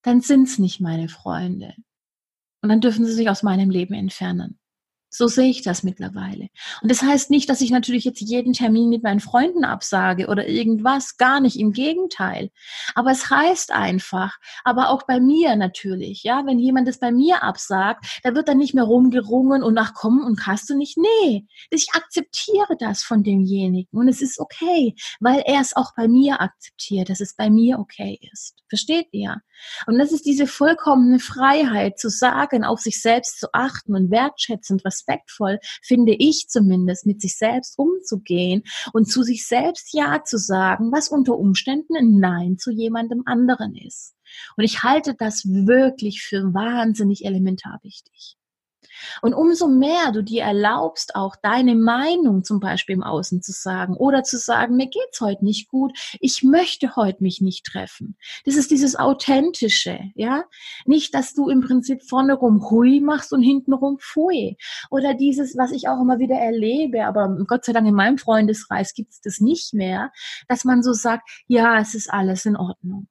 dann 0.02 0.20
sind's 0.20 0.60
nicht 0.60 0.82
meine 0.82 1.08
Freunde. 1.08 1.74
Und 2.62 2.68
dann 2.68 2.82
dürfen 2.82 3.06
sie 3.06 3.14
sich 3.14 3.30
aus 3.30 3.42
meinem 3.42 3.70
Leben 3.70 3.94
entfernen. 3.94 4.60
So 5.10 5.28
sehe 5.28 5.50
ich 5.50 5.64
das 5.64 5.82
mittlerweile. 5.82 6.50
Und 6.82 6.92
das 6.92 7.02
heißt 7.02 7.32
nicht, 7.32 7.50
dass 7.50 7.62
ich 7.62 7.72
natürlich 7.72 8.06
jetzt 8.06 8.22
jeden 8.22 8.54
Termin 8.54 8.90
mit 8.90 9.02
meinen 9.02 9.20
Freunden 9.20 9.64
absage 9.64 10.28
oder 10.28 10.48
irgendwas, 10.48 11.18
gar 11.18 11.40
nicht, 11.40 11.60
im 11.60 11.72
Gegenteil. 11.72 12.52
Aber 12.94 13.12
es 13.12 13.30
heißt 13.30 13.72
einfach, 13.72 14.38
aber 14.64 14.90
auch 14.90 15.04
bei 15.04 15.20
mir 15.20 15.56
natürlich, 15.56 16.24
ja, 16.24 16.46
wenn 16.46 16.60
jemand 16.60 16.88
es 16.88 17.00
bei 17.00 17.12
mir 17.12 17.44
absagt, 17.44 18.20
da 18.24 18.36
wird 18.36 18.48
dann 18.48 18.60
nicht 18.60 18.76
mehr 18.76 18.84
rumgerungen 18.84 19.64
und 19.64 19.78
ach 19.80 19.94
komm 19.96 20.24
und 20.24 20.46
hast 20.46 20.70
du 20.70 20.78
nicht. 20.78 20.98
Nee, 20.98 21.48
ich 21.72 21.88
akzeptiere 21.94 22.78
das 22.78 23.02
von 23.02 23.24
demjenigen 23.24 23.98
und 23.98 24.08
es 24.08 24.22
ist 24.22 24.40
okay, 24.40 24.96
weil 25.20 25.42
er 25.46 25.60
es 25.62 25.76
auch 25.76 25.94
bei 25.96 26.08
mir 26.08 26.40
akzeptiert, 26.40 27.10
dass 27.10 27.20
es 27.20 27.36
bei 27.36 27.50
mir 27.50 27.80
okay 27.80 28.20
ist. 28.32 28.56
Versteht 28.70 29.08
ihr? 29.12 29.42
Und 29.88 29.98
das 29.98 30.12
ist 30.12 30.26
diese 30.26 30.48
vollkommene 30.48 31.20
Freiheit 31.20 32.00
zu 32.00 32.10
sagen, 32.10 32.64
auf 32.64 32.80
sich 32.80 33.02
selbst 33.02 33.40
zu 33.40 33.48
achten 33.54 33.96
und 33.96 34.12
wertschätzend, 34.12 34.84
respektvoll, 35.00 35.60
finde 35.82 36.16
ich 36.18 36.48
zumindest, 36.48 37.06
mit 37.06 37.22
sich 37.22 37.38
selbst 37.38 37.78
umzugehen 37.78 38.64
und 38.94 39.06
zu 39.06 39.24
sich 39.24 39.48
selbst 39.48 39.94
Ja 39.94 40.24
zu 40.24 40.38
sagen, 40.38 40.92
was 40.92 41.10
unter 41.10 41.38
Umständen 41.38 41.96
ein 41.96 42.20
Nein 42.20 42.58
zu 42.58 42.72
jemandem 42.72 43.24
anderen 43.26 43.76
ist. 43.76 44.16
Und 44.58 44.64
ich 44.64 44.84
halte 44.84 45.16
das 45.16 45.46
wirklich 45.46 46.22
für 46.22 46.54
wahnsinnig 46.54 47.26
elementar 47.26 47.80
wichtig. 47.84 48.39
Und 49.22 49.34
umso 49.34 49.68
mehr 49.68 50.12
du 50.12 50.24
dir 50.24 50.44
erlaubst, 50.44 51.16
auch 51.16 51.36
deine 51.36 51.76
Meinung 51.76 52.44
zum 52.44 52.60
Beispiel 52.60 52.96
im 52.96 53.04
Außen 53.04 53.42
zu 53.42 53.52
sagen 53.52 53.96
oder 53.96 54.24
zu 54.24 54.38
sagen, 54.38 54.76
mir 54.76 54.88
geht's 54.88 55.22
heute 55.22 55.44
nicht 55.44 55.70
gut, 55.70 55.98
ich 56.20 56.44
möchte 56.44 56.96
heute 56.96 57.24
mich 57.24 57.42
nicht 57.42 57.66
treffen. 57.66 58.18
Das 58.46 58.56
ist 58.56 58.72
dieses 58.72 58.96
Authentische, 58.96 60.00
ja? 60.16 60.44
Nicht, 60.86 61.14
dass 61.14 61.34
du 61.34 61.50
im 61.50 61.62
Prinzip 61.62 62.04
vorne 62.04 62.34
rum 62.34 62.70
hui 62.70 63.00
machst 63.00 63.34
und 63.34 63.42
hinten 63.42 63.74
rum 63.74 63.98
pfui. 64.00 64.58
Oder 64.90 65.14
dieses, 65.14 65.58
was 65.58 65.72
ich 65.72 65.88
auch 65.88 66.02
immer 66.02 66.20
wieder 66.20 66.36
erlebe, 66.36 67.06
aber 67.06 67.38
Gott 67.48 67.66
sei 67.66 67.74
Dank 67.74 67.88
in 67.88 67.96
meinem 67.96 68.18
Freundeskreis 68.18 68.94
gibt's 68.94 69.22
das 69.22 69.40
nicht 69.40 69.74
mehr, 69.74 70.12
dass 70.48 70.64
man 70.64 70.84
so 70.84 70.94
sagt, 70.94 71.30
ja, 71.48 71.80
es 71.80 71.96
ist 71.96 72.12
alles 72.12 72.46
in 72.46 72.56
Ordnung. 72.56 73.08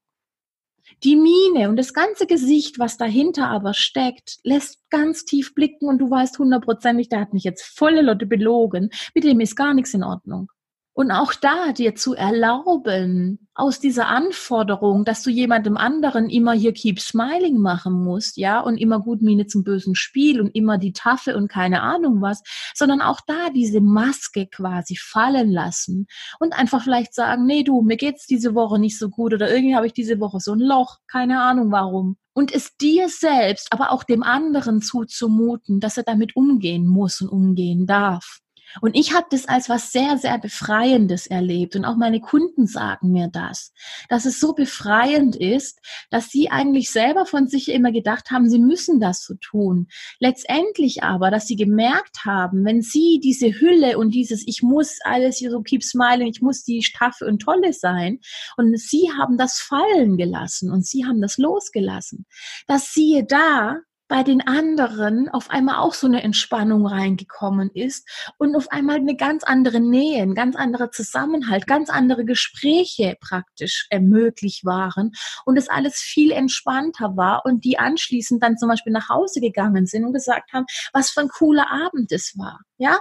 Die 1.05 1.15
Miene 1.15 1.69
und 1.69 1.77
das 1.77 1.95
ganze 1.95 2.27
Gesicht, 2.27 2.81
was 2.81 2.97
dahinter 2.97 3.49
aber 3.49 3.73
steckt, 3.73 4.39
lässt 4.43 4.91
ganz 4.91 5.25
tief 5.25 5.55
blicken 5.55 5.87
und 5.87 5.99
du 5.99 6.11
weißt 6.11 6.39
hundertprozentig, 6.39 7.09
der 7.09 7.21
hat 7.21 7.33
mich 7.33 7.45
jetzt 7.45 7.63
volle 7.63 8.03
Lotte 8.03 8.27
belogen. 8.27 8.91
Mit 9.15 9.23
dem 9.23 9.39
ist 9.39 9.55
gar 9.55 9.75
nichts 9.75 9.95
in 9.95 10.03
Ordnung. 10.03 10.51
Und 10.99 11.13
auch 11.13 11.33
da 11.33 11.71
dir 11.71 11.95
zu 11.95 12.15
erlauben, 12.15 13.49
aus 13.55 13.79
dieser 13.79 14.09
Anforderung, 14.09 15.05
dass 15.05 15.23
du 15.23 15.31
jemandem 15.31 15.77
anderen 15.77 16.29
immer 16.29 16.55
hier 16.55 16.73
keep 16.73 16.99
smiling 16.99 17.59
machen 17.59 18.03
musst, 18.03 18.37
ja, 18.37 18.59
und 18.59 18.79
immer 18.79 18.99
gut 18.99 19.23
Miene 19.23 19.47
zum 19.47 19.63
bösen 19.63 19.95
Spiel 19.95 20.41
und 20.41 20.49
immer 20.57 20.77
die 20.77 20.93
Tafel 20.93 21.37
und 21.37 21.47
keine 21.47 21.83
Ahnung 21.83 22.21
was, 22.21 22.43
sondern 22.75 23.01
auch 23.01 23.21
da 23.25 23.51
diese 23.55 23.81
Maske 23.81 24.49
quasi 24.49 24.97
fallen 24.97 25.53
lassen 25.53 26.09
und 26.41 26.53
einfach 26.53 26.83
vielleicht 26.83 27.15
sagen, 27.15 27.47
nee, 27.47 27.63
du, 27.63 27.81
mir 27.81 27.97
geht's 27.97 28.27
diese 28.27 28.57
Woche 28.57 28.81
nicht 28.81 28.99
so 28.99 29.09
gut 29.09 29.33
oder 29.33 29.49
irgendwie 29.49 29.77
habe 29.77 29.87
ich 29.87 29.93
diese 29.93 30.19
Woche 30.19 30.41
so 30.41 30.53
ein 30.53 30.59
Loch, 30.59 30.97
keine 31.07 31.41
Ahnung 31.43 31.71
warum. 31.71 32.17
Und 32.35 32.53
es 32.53 32.77
dir 32.77 33.09
selbst, 33.09 33.69
aber 33.73 33.93
auch 33.93 34.03
dem 34.03 34.25
anderen 34.25 34.83
zuzumuten, 34.83 35.79
dass 35.79 35.97
er 35.97 36.03
damit 36.03 36.35
umgehen 36.35 36.89
muss 36.89 37.21
und 37.21 37.29
umgehen 37.29 37.87
darf. 37.87 38.41
Und 38.81 38.95
ich 38.95 39.15
habe 39.15 39.27
das 39.31 39.47
als 39.47 39.69
was 39.69 39.93
sehr, 39.93 40.19
sehr 40.19 40.39
Befreiendes 40.39 41.27
erlebt. 41.27 41.77
Und 41.77 41.85
auch 41.85 41.97
meine 41.97 42.21
Kunden 42.21 42.67
sagen 42.67 43.13
mir 43.13 43.29
das, 43.29 43.73
dass 44.09 44.25
es 44.25 44.41
so 44.41 44.53
befreiend 44.53 45.37
ist, 45.37 45.81
dass 46.11 46.31
sie 46.31 46.51
eigentlich 46.51 46.91
selber 46.91 47.27
von 47.27 47.49
sich 47.49 47.71
immer 47.71 47.93
gedacht 47.93 48.31
haben, 48.31 48.49
sie 48.49 48.59
müssen 48.59 49.01
das 49.01 49.25
so 49.25 49.35
tun. 49.41 49.89
Letztendlich 50.19 51.03
aber, 51.03 51.31
dass 51.31 51.47
sie 51.47 51.57
gemerkt 51.57 52.25
haben, 52.25 52.65
wenn 52.65 52.83
sie 52.83 53.21
diese 53.23 53.49
Hülle 53.61 53.99
und 53.99 54.11
dieses, 54.15 54.47
ich 54.47 54.63
muss 54.63 54.99
alles 55.05 55.39
hier 55.39 55.51
so 55.51 55.63
keep 55.63 55.83
smiling, 55.83 56.29
ich 56.29 56.43
muss 56.43 56.65
die 56.65 56.83
Staffe 56.83 57.27
und 57.27 57.41
tolle 57.41 57.73
sein. 57.73 58.21
Und 58.57 58.79
sie 58.79 59.11
haben 59.19 59.39
das 59.39 59.59
fallen 59.59 60.17
gelassen 60.17 60.71
und 60.71 60.87
sie 60.87 61.05
haben 61.05 61.21
das 61.21 61.39
losgelassen. 61.39 62.27
Dass 62.67 62.93
siehe 62.93 63.25
da, 63.25 63.79
bei 64.09 64.23
den 64.23 64.47
anderen 64.47 65.29
auf 65.29 65.51
einmal 65.51 65.77
auch 65.77 65.95
so 65.95 66.07
eine 66.07 66.23
Entspannung 66.23 66.87
reingekommen 66.87 67.71
ist 67.71 68.09
und 68.39 68.57
auf 68.57 68.71
einmal 68.71 68.97
eine 68.97 69.17
ganz 69.17 69.45
andere 69.45 69.81
Nähe, 69.81 70.23
ein 70.23 70.35
ganz 70.35 70.57
anderer 70.57 70.91
Zusammenhalt, 70.91 71.67
ganz 71.67 71.91
andere 71.91 72.25
Gespräche 72.25 73.17
praktisch 73.21 73.87
äh, 73.91 74.01
möglich 74.01 74.63
waren 74.65 75.13
und 75.45 75.57
es 75.57 75.69
alles 75.69 75.97
viel 75.97 76.33
entspannter 76.33 77.17
war 77.17 77.45
und 77.45 77.65
die 77.65 77.79
anschließend 77.79 78.43
dann 78.43 78.57
zum 78.57 78.69
Beispiel 78.69 78.93
nach 78.93 79.09
Hause 79.09 79.41
gegangen 79.41 79.87
sind 79.87 80.05
und 80.05 80.13
gesagt 80.13 80.53
haben, 80.53 80.67
was 80.93 81.11
für 81.11 81.21
ein 81.21 81.29
cooler 81.29 81.71
Abend 81.71 82.11
es 82.11 82.37
war. 82.37 82.61
Ja, 82.79 83.01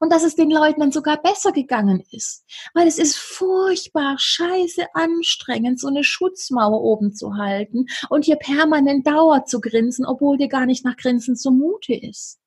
und 0.00 0.12
dass 0.12 0.24
es 0.24 0.34
den 0.34 0.50
Leuten 0.50 0.80
dann 0.80 0.92
sogar 0.92 1.20
besser 1.20 1.52
gegangen 1.52 2.02
ist. 2.10 2.44
Weil 2.74 2.86
es 2.86 2.98
ist 2.98 3.16
furchtbar 3.16 4.16
scheiße 4.18 4.86
anstrengend, 4.94 5.80
so 5.80 5.88
eine 5.88 6.04
Schutzmauer 6.04 6.82
oben 6.82 7.14
zu 7.14 7.36
halten 7.36 7.86
und 8.08 8.24
hier 8.24 8.36
permanent 8.36 9.06
Dauer 9.06 9.44
zu 9.44 9.60
grinsen, 9.60 10.06
obwohl 10.06 10.38
dir 10.38 10.48
gar 10.48 10.66
nicht 10.66 10.84
nach 10.84 10.96
Grinsen 10.96 11.36
zumute 11.36 11.94
ist. 11.94 12.38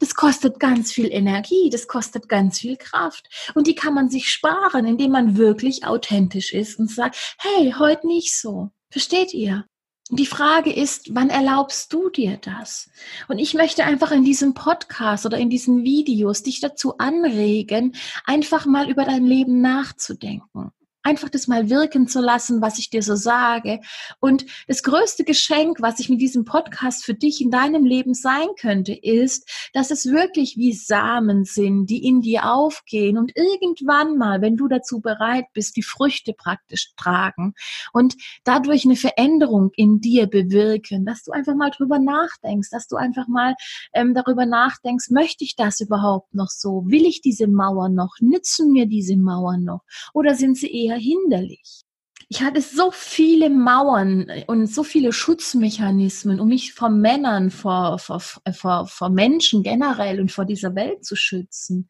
Das 0.00 0.14
kostet 0.14 0.58
ganz 0.58 0.92
viel 0.92 1.10
Energie, 1.10 1.70
das 1.70 1.86
kostet 1.86 2.28
ganz 2.28 2.58
viel 2.58 2.76
Kraft. 2.76 3.28
Und 3.54 3.66
die 3.66 3.74
kann 3.74 3.94
man 3.94 4.10
sich 4.10 4.28
sparen, 4.28 4.86
indem 4.86 5.12
man 5.12 5.36
wirklich 5.36 5.86
authentisch 5.86 6.52
ist 6.52 6.78
und 6.78 6.90
sagt, 6.90 7.36
hey, 7.38 7.74
heute 7.78 8.06
nicht 8.06 8.36
so. 8.36 8.70
Versteht 8.90 9.32
ihr? 9.32 9.64
Die 10.10 10.26
Frage 10.26 10.72
ist, 10.72 11.14
wann 11.14 11.30
erlaubst 11.30 11.92
du 11.92 12.10
dir 12.10 12.36
das? 12.36 12.90
Und 13.28 13.38
ich 13.38 13.54
möchte 13.54 13.84
einfach 13.84 14.10
in 14.10 14.24
diesem 14.24 14.52
Podcast 14.52 15.24
oder 15.24 15.38
in 15.38 15.48
diesen 15.48 15.82
Videos 15.82 16.42
dich 16.42 16.60
dazu 16.60 16.98
anregen, 16.98 17.94
einfach 18.26 18.66
mal 18.66 18.90
über 18.90 19.04
dein 19.04 19.24
Leben 19.26 19.62
nachzudenken 19.62 20.72
einfach 21.04 21.28
das 21.28 21.46
mal 21.46 21.70
wirken 21.70 22.08
zu 22.08 22.20
lassen, 22.20 22.60
was 22.62 22.78
ich 22.78 22.90
dir 22.90 23.02
so 23.02 23.14
sage. 23.14 23.80
Und 24.20 24.46
das 24.66 24.82
größte 24.82 25.24
Geschenk, 25.24 25.80
was 25.80 26.00
ich 26.00 26.08
mit 26.08 26.20
diesem 26.20 26.44
Podcast 26.44 27.04
für 27.04 27.14
dich 27.14 27.40
in 27.40 27.50
deinem 27.50 27.84
Leben 27.84 28.14
sein 28.14 28.48
könnte, 28.58 28.94
ist, 28.94 29.48
dass 29.74 29.90
es 29.90 30.06
wirklich 30.06 30.56
wie 30.56 30.72
Samen 30.72 31.44
sind, 31.44 31.86
die 31.90 32.06
in 32.06 32.22
dir 32.22 32.50
aufgehen 32.50 33.18
und 33.18 33.32
irgendwann 33.36 34.16
mal, 34.16 34.40
wenn 34.40 34.56
du 34.56 34.66
dazu 34.66 35.00
bereit 35.00 35.44
bist, 35.52 35.76
die 35.76 35.82
Früchte 35.82 36.32
praktisch 36.32 36.92
tragen 36.96 37.54
und 37.92 38.16
dadurch 38.44 38.84
eine 38.84 38.96
Veränderung 38.96 39.70
in 39.76 40.00
dir 40.00 40.26
bewirken, 40.26 41.04
dass 41.04 41.22
du 41.22 41.32
einfach 41.32 41.54
mal 41.54 41.70
drüber 41.70 41.98
nachdenkst, 41.98 42.70
dass 42.70 42.88
du 42.88 42.96
einfach 42.96 43.28
mal 43.28 43.54
ähm, 43.92 44.14
darüber 44.14 44.46
nachdenkst, 44.46 45.10
möchte 45.10 45.44
ich 45.44 45.54
das 45.54 45.80
überhaupt 45.80 46.34
noch 46.34 46.48
so? 46.48 46.84
Will 46.86 47.04
ich 47.04 47.20
diese 47.20 47.46
Mauer 47.46 47.90
noch? 47.90 48.14
Nützen 48.20 48.72
mir 48.72 48.86
diese 48.86 49.16
Mauer 49.16 49.58
noch? 49.58 49.82
Oder 50.14 50.34
sind 50.34 50.56
sie 50.56 50.72
eher 50.72 50.93
eher 50.94 51.00
hinderlich. 51.00 51.82
Ich 52.28 52.42
hatte 52.42 52.62
so 52.62 52.90
viele 52.90 53.50
Mauern 53.50 54.26
und 54.46 54.66
so 54.66 54.82
viele 54.82 55.12
Schutzmechanismen, 55.12 56.40
um 56.40 56.48
mich 56.48 56.72
vor 56.72 56.88
Männern, 56.88 57.50
vor, 57.50 57.98
vor, 57.98 58.20
vor, 58.20 58.86
vor 58.86 59.10
Menschen 59.10 59.62
generell 59.62 60.20
und 60.20 60.32
vor 60.32 60.44
dieser 60.46 60.74
Welt 60.74 61.04
zu 61.04 61.16
schützen. 61.16 61.88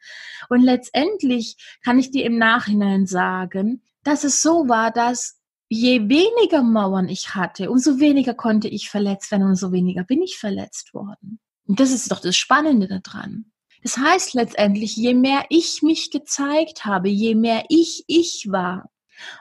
Und 0.49 0.61
letztendlich 0.61 1.57
kann 1.85 1.99
ich 1.99 2.11
dir 2.11 2.25
im 2.25 2.37
Nachhinein 2.37 3.07
sagen, 3.07 3.83
dass 4.03 4.25
es 4.25 4.43
so 4.43 4.69
war, 4.69 4.90
dass 4.90 5.38
je 5.69 6.09
weniger 6.09 6.62
Mauern 6.62 7.09
ich 7.09 7.35
hatte, 7.35 7.71
umso 7.71 8.01
weniger 8.01 8.35
konnte 8.35 8.69
ich 8.69 8.90
verletzt 8.90 9.31
werden, 9.31 9.47
umso 9.47 9.73
weniger 9.73 10.03
bin 10.05 10.21
ich 10.21 10.37
verletzt 10.37 10.93
worden. 10.95 11.38
Und 11.67 11.81
das 11.81 11.93
ist 11.93 12.11
doch 12.11 12.21
das 12.21 12.37
Spannende 12.37 12.88
daran. 12.88 13.53
Das 13.83 13.99
heißt 13.99 14.35
letztendlich, 14.35 14.97
je 14.97 15.14
mehr 15.14 15.45
ich 15.51 15.83
mich 15.83 16.11
gezeigt 16.11 16.87
habe, 16.87 17.09
je 17.09 17.35
mehr 17.35 17.64
ich 17.69 18.05
ich 18.09 18.47
war, 18.51 18.90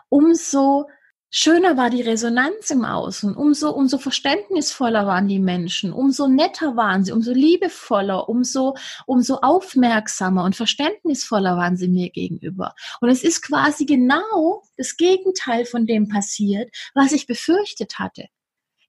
umso 0.10 0.88
schöner 1.36 1.78
war 1.78 1.90
die 1.90 2.04
Resonanz 2.04 2.70
im 2.70 2.86
Außen, 2.86 3.36
umso, 3.36 3.72
umso 3.72 3.98
verständnisvoller 3.98 5.08
waren 5.08 5.28
die 5.28 5.40
Menschen, 5.40 5.92
umso 5.92 6.28
netter 6.28 6.76
waren 6.76 7.04
sie, 7.04 7.12
umso 7.12 7.32
liebevoller, 7.34 8.30
umso, 8.30 8.76
umso 9.08 9.38
aufmerksamer 9.38 10.44
und 10.44 10.56
verständnisvoller 10.56 11.58
waren 11.58 11.76
sie 11.76 11.88
mir 11.88 12.12
gegenüber. 12.12 12.76
Und 13.02 13.10
es 13.10 13.24
ist 13.24 13.42
quasi 13.42 13.86
genau 13.86 14.62
das 14.78 14.96
Gegenteil 14.96 15.66
von 15.66 15.88
dem 15.88 16.08
passiert, 16.08 16.70
was 16.94 17.12
ich 17.12 17.26
befürchtet 17.26 17.98
hatte. 17.98 18.28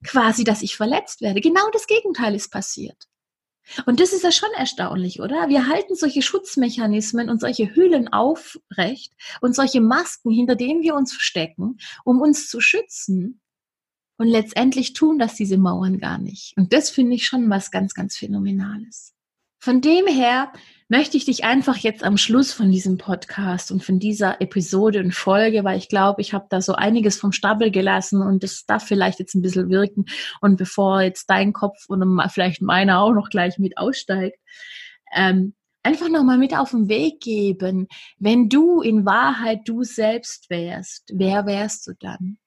Quasi, 0.04 0.44
dass 0.44 0.61
ich 0.61 0.76
verletzt 0.76 1.22
werde. 1.22 1.40
Genau 1.40 1.70
das 1.72 1.87
Gegenteil 1.87 2.35
ist 2.35 2.52
passiert. 2.52 3.07
Und 3.87 4.00
das 4.00 4.12
ist 4.12 4.24
ja 4.24 4.33
schon 4.33 4.50
erstaunlich, 4.57 5.20
oder? 5.20 5.48
Wir 5.48 5.68
halten 5.68 5.94
solche 5.94 6.22
Schutzmechanismen 6.22 7.31
und 7.31 7.40
solche 7.40 7.74
Hüllen 7.74 8.12
aufrecht 8.12 9.12
und 9.40 9.55
solche 9.55 9.81
Masken, 9.81 10.31
hinter 10.31 10.55
denen 10.55 10.83
wir 10.83 10.94
uns 10.94 11.12
verstecken, 11.12 11.79
um 12.05 12.20
uns 12.20 12.48
zu 12.48 12.61
schützen. 12.61 13.40
Und 14.16 14.29
letztendlich 14.29 14.92
tun 14.92 15.18
das 15.18 15.35
diese 15.35 15.59
Mauern 15.59 15.98
gar 15.98 16.18
nicht. 16.18 16.55
Und 16.57 16.72
das 16.72 16.90
finde 16.90 17.16
ich 17.16 17.27
schon 17.27 17.50
was 17.50 17.70
ganz, 17.70 17.94
ganz 17.94 18.16
Phänomenales. 18.16 19.12
Von 19.59 19.81
dem 19.81 20.07
her 20.07 20.53
möchte 20.94 21.16
ich 21.16 21.24
dich 21.24 21.42
einfach 21.42 21.76
jetzt 21.76 22.04
am 22.04 22.16
Schluss 22.16 22.52
von 22.52 22.70
diesem 22.70 22.98
Podcast 22.98 23.72
und 23.72 23.83
von 23.83 23.98
dieser 23.98 24.40
Episode 24.40 25.00
und 25.00 25.12
Folge, 25.12 25.64
weil 25.64 25.76
ich 25.76 25.88
glaube, 25.88 26.20
ich 26.20 26.33
habe 26.33 26.46
da 26.48 26.61
so 26.61 26.74
einiges 26.74 27.18
vom 27.18 27.33
Stapel 27.33 27.72
gelassen 27.72 28.22
und 28.22 28.44
das 28.44 28.64
darf 28.64 28.85
vielleicht 28.85 29.18
jetzt 29.18 29.35
ein 29.35 29.42
bisschen 29.42 29.70
wirken. 29.70 30.04
Und 30.40 30.57
bevor 30.57 31.02
jetzt 31.02 31.28
dein 31.28 31.52
Kopf 31.52 31.87
und 31.88 32.22
vielleicht 32.28 32.62
meiner 32.62 33.00
auch 33.00 33.12
noch 33.12 33.28
gleich 33.28 33.59
mit 33.59 33.76
aussteigt, 33.76 34.38
ähm, 35.12 35.54
einfach 35.83 36.09
nochmal 36.09 36.38
mit 36.38 36.57
auf 36.57 36.70
den 36.70 36.88
Weg 36.88 37.20
geben. 37.20 37.88
Wenn 38.20 38.48
du 38.48 38.80
in 38.80 39.04
Wahrheit 39.04 39.62
du 39.64 39.83
selbst 39.83 40.48
wärst, 40.48 41.11
wer 41.12 41.44
wärst 41.44 41.88
du 41.88 41.94
dann? 41.98 42.38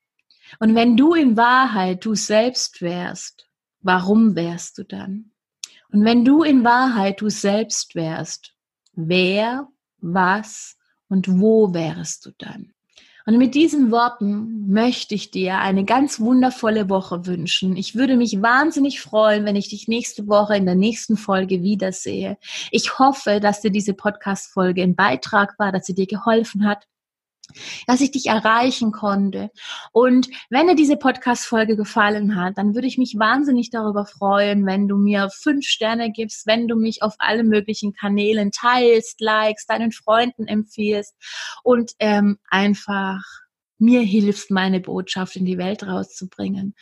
Und 0.60 0.74
wenn 0.74 0.96
du 0.96 1.16
in 1.16 1.36
Wahrheit 1.36 2.06
du 2.06 2.16
selbst 2.16 2.82
wärst, 2.82 3.50
warum 3.82 4.38
wärst 4.38 4.78
du 4.78 4.86
dann? 4.86 5.34
Und 5.92 6.04
wenn 6.06 6.26
du 6.26 6.44
in 6.44 6.64
Wahrheit 6.64 7.22
du 7.22 7.30
selbst 7.30 7.96
wärst, 7.96 8.54
wer, 8.94 9.68
was 10.00 10.78
und 11.10 11.40
wo 11.40 11.74
wärst 11.74 12.26
du 12.26 12.32
dann? 12.38 12.74
Und 13.26 13.38
mit 13.38 13.56
diesen 13.56 13.92
Worten 13.92 14.72
möchte 14.72 15.14
ich 15.14 15.32
dir 15.32 15.58
eine 15.58 15.84
ganz 15.84 16.22
wundervolle 16.22 16.90
Woche 16.90 17.26
wünschen. 17.26 17.76
Ich 17.76 17.94
würde 17.94 18.16
mich 18.16 18.42
wahnsinnig 18.42 19.02
freuen, 19.02 19.44
wenn 19.44 19.58
ich 19.58 19.68
dich 19.68 19.90
nächste 19.90 20.28
Woche 20.28 20.56
in 20.56 20.66
der 20.66 20.76
nächsten 20.76 21.18
Folge 21.18 21.62
wiedersehe. 21.62 22.38
Ich 22.72 23.00
hoffe, 23.00 23.42
dass 23.42 23.60
dir 23.60 23.72
diese 23.72 23.94
Podcast-Folge 23.94 24.82
ein 24.82 24.96
Beitrag 24.96 25.60
war, 25.60 25.74
dass 25.74 25.86
sie 25.86 25.94
dir 25.94 26.08
geholfen 26.08 26.66
hat 26.66 26.88
dass 27.86 28.02
ich 28.02 28.12
dich 28.12 28.28
erreichen 28.28 28.92
konnte. 28.92 29.52
Und 29.92 30.28
wenn 30.50 30.68
dir 30.68 30.76
diese 30.76 30.98
Podcast-Folge 30.98 31.76
gefallen 31.76 32.36
hat, 32.36 32.58
dann 32.58 32.76
würde 32.76 32.88
ich 32.88 32.98
mich 32.98 33.16
wahnsinnig 33.18 33.70
darüber 33.70 34.06
freuen, 34.06 34.66
wenn 34.66 34.88
du 34.88 34.98
mir 34.98 35.30
fünf 35.30 35.66
Sterne 35.66 36.12
gibst, 36.12 36.48
wenn 36.48 36.68
du 36.68 36.76
mich 36.76 37.04
auf 37.04 37.16
alle 37.20 37.44
möglichen 37.44 37.94
Kanälen 37.94 38.52
teilst, 38.52 39.22
likest, 39.22 39.70
deinen 39.70 39.92
Freunden 39.92 40.48
empfiehlst 40.48 41.16
und 41.64 41.92
ähm, 42.00 42.38
einfach 42.50 43.22
mir 43.80 44.02
hilfst, 44.02 44.52
meine 44.52 44.80
Botschaft 44.80 45.36
in 45.36 45.46
die 45.46 45.58
Welt 45.58 45.84
rauszubringen 45.84 46.76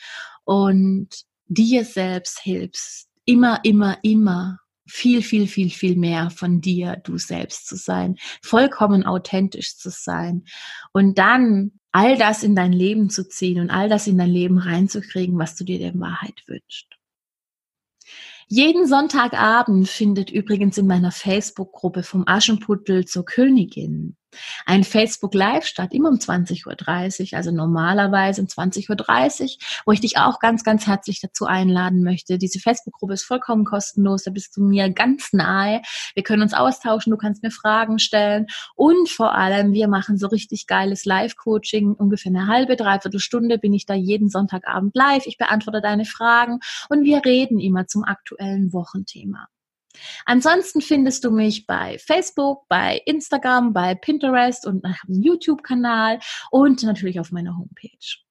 und 0.45 1.09
dir 1.47 1.83
selbst 1.83 2.39
hilfst, 2.39 3.09
immer, 3.25 3.59
immer, 3.63 3.97
immer 4.01 4.59
viel, 4.87 5.21
viel, 5.21 5.47
viel, 5.47 5.69
viel 5.69 5.95
mehr 5.95 6.29
von 6.29 6.61
dir, 6.61 7.01
du 7.03 7.17
selbst 7.17 7.67
zu 7.67 7.75
sein, 7.75 8.17
vollkommen 8.41 9.05
authentisch 9.05 9.77
zu 9.77 9.89
sein 9.89 10.45
und 10.93 11.17
dann 11.17 11.71
all 11.91 12.17
das 12.17 12.43
in 12.43 12.55
dein 12.55 12.73
Leben 12.73 13.09
zu 13.09 13.27
ziehen 13.27 13.59
und 13.59 13.69
all 13.69 13.89
das 13.89 14.07
in 14.07 14.17
dein 14.17 14.29
Leben 14.29 14.57
reinzukriegen, 14.57 15.37
was 15.39 15.55
du 15.55 15.63
dir 15.63 15.79
der 15.79 15.97
Wahrheit 15.99 16.43
wünschst. 16.47 16.87
Jeden 18.47 18.85
Sonntagabend 18.85 19.87
findet 19.87 20.29
übrigens 20.29 20.77
in 20.77 20.85
meiner 20.85 21.11
Facebook-Gruppe 21.11 22.03
vom 22.03 22.23
Aschenputtel 22.27 23.05
zur 23.05 23.25
Königin 23.25 24.17
ein 24.65 24.83
Facebook 24.83 25.33
Live 25.33 25.65
statt, 25.65 25.93
immer 25.93 26.09
um 26.09 26.15
20.30 26.15 27.31
Uhr, 27.31 27.37
also 27.37 27.51
normalerweise 27.51 28.41
um 28.41 28.47
20.30 28.47 28.89
Uhr, 28.89 29.47
wo 29.85 29.91
ich 29.91 30.01
dich 30.01 30.17
auch 30.17 30.39
ganz, 30.39 30.63
ganz 30.63 30.87
herzlich 30.87 31.21
dazu 31.21 31.45
einladen 31.45 32.03
möchte. 32.03 32.37
Diese 32.37 32.59
Facebook-Gruppe 32.59 33.13
ist 33.13 33.23
vollkommen 33.23 33.65
kostenlos, 33.65 34.23
da 34.23 34.31
bist 34.31 34.55
du 34.57 34.63
mir 34.63 34.89
ganz 34.89 35.33
nahe. 35.33 35.81
Wir 36.13 36.23
können 36.23 36.41
uns 36.41 36.53
austauschen, 36.53 37.11
du 37.11 37.17
kannst 37.17 37.43
mir 37.43 37.51
Fragen 37.51 37.99
stellen 37.99 38.47
und 38.75 39.09
vor 39.09 39.35
allem, 39.35 39.73
wir 39.73 39.87
machen 39.87 40.17
so 40.17 40.27
richtig 40.27 40.67
geiles 40.67 41.05
Live-Coaching, 41.05 41.93
ungefähr 41.93 42.31
eine 42.31 42.47
halbe, 42.47 42.75
dreiviertel 42.75 43.19
Stunde 43.19 43.57
bin 43.57 43.73
ich 43.73 43.85
da 43.85 43.93
jeden 43.93 44.29
Sonntagabend 44.29 44.95
live. 44.95 45.25
Ich 45.25 45.37
beantworte 45.37 45.81
deine 45.81 46.05
Fragen 46.05 46.59
und 46.89 47.03
wir 47.03 47.23
reden 47.25 47.59
immer 47.59 47.87
zum 47.87 48.03
aktuellen 48.03 48.73
Wochenthema. 48.73 49.47
Ansonsten 50.25 50.81
findest 50.81 51.23
du 51.23 51.31
mich 51.31 51.65
bei 51.65 51.97
Facebook, 51.99 52.67
bei 52.67 53.01
Instagram, 53.05 53.73
bei 53.73 53.95
Pinterest 53.95 54.65
und 54.65 54.83
einem 54.83 54.95
YouTube-Kanal 55.07 56.19
und 56.51 56.83
natürlich 56.83 57.19
auf 57.19 57.31
meiner 57.31 57.57
Homepage. 57.57 58.25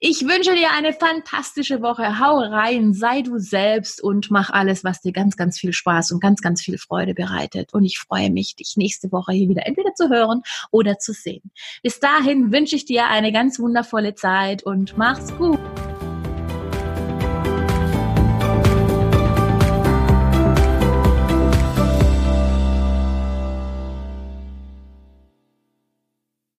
Ich 0.00 0.22
wünsche 0.22 0.54
dir 0.54 0.70
eine 0.72 0.92
fantastische 0.92 1.80
Woche. 1.80 2.18
Hau 2.18 2.38
rein, 2.38 2.92
sei 2.92 3.22
du 3.22 3.38
selbst 3.38 4.02
und 4.02 4.30
mach 4.30 4.50
alles, 4.50 4.84
was 4.84 5.00
dir 5.00 5.12
ganz, 5.12 5.36
ganz 5.36 5.58
viel 5.58 5.72
Spaß 5.72 6.12
und 6.12 6.20
ganz, 6.20 6.42
ganz 6.42 6.60
viel 6.60 6.76
Freude 6.76 7.14
bereitet. 7.14 7.72
Und 7.72 7.84
ich 7.84 7.98
freue 7.98 8.30
mich, 8.30 8.54
dich 8.56 8.74
nächste 8.76 9.12
Woche 9.12 9.32
hier 9.32 9.48
wieder 9.48 9.66
entweder 9.66 9.94
zu 9.94 10.10
hören 10.10 10.42
oder 10.70 10.98
zu 10.98 11.12
sehen. 11.12 11.50
Bis 11.82 12.00
dahin 12.00 12.52
wünsche 12.52 12.76
ich 12.76 12.84
dir 12.84 13.06
eine 13.06 13.32
ganz 13.32 13.58
wundervolle 13.58 14.14
Zeit 14.14 14.62
und 14.62 14.98
mach's 14.98 15.34
gut. 15.38 15.60